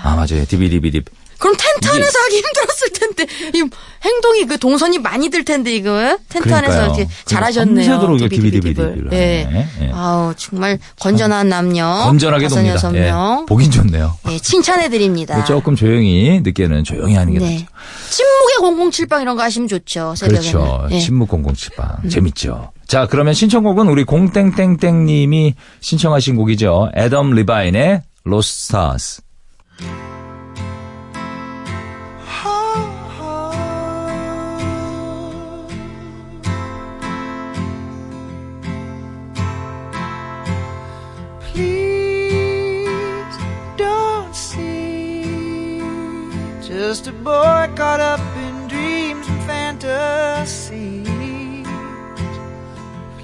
아, 0.04 0.14
맞아요. 0.16 0.44
디비디비딥. 0.46 1.04
그럼 1.42 1.56
텐트 1.58 1.88
안에서 1.88 2.18
하기 2.20 2.36
힘들었을 2.36 2.92
텐데 2.94 3.26
이 3.58 3.64
행동이 4.04 4.44
그 4.46 4.58
동선이 4.58 5.00
많이 5.00 5.28
들 5.28 5.44
텐데 5.44 5.74
이거 5.74 6.16
텐트 6.28 6.54
안에서 6.54 6.72
그러니까요. 6.72 6.84
이렇게 6.84 7.04
그래서 7.04 7.24
잘하셨네요. 7.24 7.90
밤새도록 7.90 8.18
디비디비딥을. 8.30 8.74
디비디비딥을 8.94 9.08
예. 9.12 9.68
예. 9.80 9.90
아우 9.92 10.32
정말 10.36 10.78
건전한 11.00 11.48
남녀 11.48 11.84
건전하게 12.04 12.46
놉니다. 12.46 12.74
여섯 12.74 12.94
예. 12.94 13.00
명. 13.06 13.44
보긴 13.46 13.72
좋네요. 13.72 14.16
예, 14.30 14.38
칭찬해 14.38 14.88
드립니다. 14.88 15.44
조금 15.44 15.74
조용히 15.74 16.40
늦게는 16.44 16.84
조용히 16.84 17.16
하는 17.16 17.32
게 17.32 17.40
네. 17.40 17.54
낫죠. 17.54 17.66
침묵의 18.10 18.90
007방 18.90 19.22
이런 19.22 19.36
거 19.36 19.42
하시면 19.42 19.66
좋죠. 19.66 20.14
새벽에는. 20.16 20.48
그렇죠. 20.52 20.86
예. 20.92 20.94
음. 20.94 21.00
침묵 21.00 21.28
007방. 21.28 22.08
재밌죠. 22.08 22.70
자, 22.86 23.08
그러면 23.10 23.34
신청곡은 23.34 23.88
우리 23.88 24.04
공땡땡땡님이 24.04 25.54
신청하신 25.80 26.36
곡이죠. 26.36 26.90
애덤 26.96 27.32
리바인의. 27.32 28.02
Please 28.24 29.22
just 46.92 47.06
a 47.06 47.12
boy 47.24 47.64
caught 47.74 48.00
up 48.00 48.20
in 48.36 48.68
dreams 48.68 49.26
and 49.26 49.42
fantasies. 49.48 51.08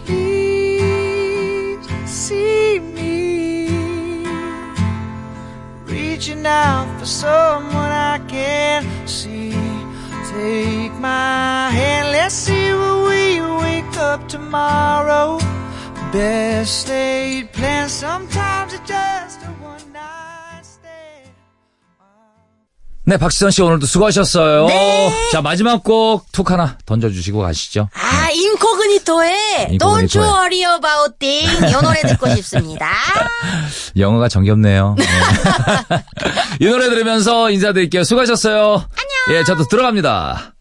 Please 0.07 1.87
see 2.07 2.79
me 2.79 4.25
reaching 5.85 6.47
out 6.47 6.89
for 6.99 7.05
someone 7.05 7.93
I 8.15 8.19
can't 8.27 8.89
see. 9.07 9.53
Take 10.33 10.95
my 10.95 11.69
hand, 11.69 12.13
let's 12.13 12.35
see 12.35 12.73
where 12.81 13.01
we 13.11 13.23
wake 13.65 13.97
up 13.99 14.27
tomorrow. 14.29 15.39
Best 16.11 16.89
laid 16.89 17.53
plans, 17.53 17.93
sometimes 17.93 18.73
it 18.73 18.87
just 18.87 19.28
네, 23.09 23.17
박지선 23.17 23.51
씨 23.51 23.63
오늘도 23.63 23.87
수고하셨어요. 23.87 24.67
네. 24.67 25.31
자, 25.33 25.41
마지막 25.41 25.83
곡 25.83 26.27
툭 26.31 26.51
하나 26.51 26.77
던져주시고 26.85 27.41
가시죠. 27.41 27.89
아, 27.95 28.29
인코그니토의 28.31 29.69
인코그니토의. 29.71 29.79
Don't 29.79 30.15
You 30.15 30.31
Worry 30.31 30.77
About 30.77 31.19
Thing 31.19 31.69
이 31.69 31.83
노래 31.83 32.03
듣고 32.03 32.29
싶습니다. 32.37 32.87
영어가 33.97 34.29
정겹네요. 34.29 34.95
네. 34.99 35.05
이 36.61 36.67
노래 36.69 36.91
들으면서 36.91 37.51
인사드릴게요. 37.51 38.05
수고하셨어요. 38.05 38.73
안녕. 38.75 39.39
예, 39.41 39.45
저도 39.45 39.67
들어갑니다. 39.69 40.53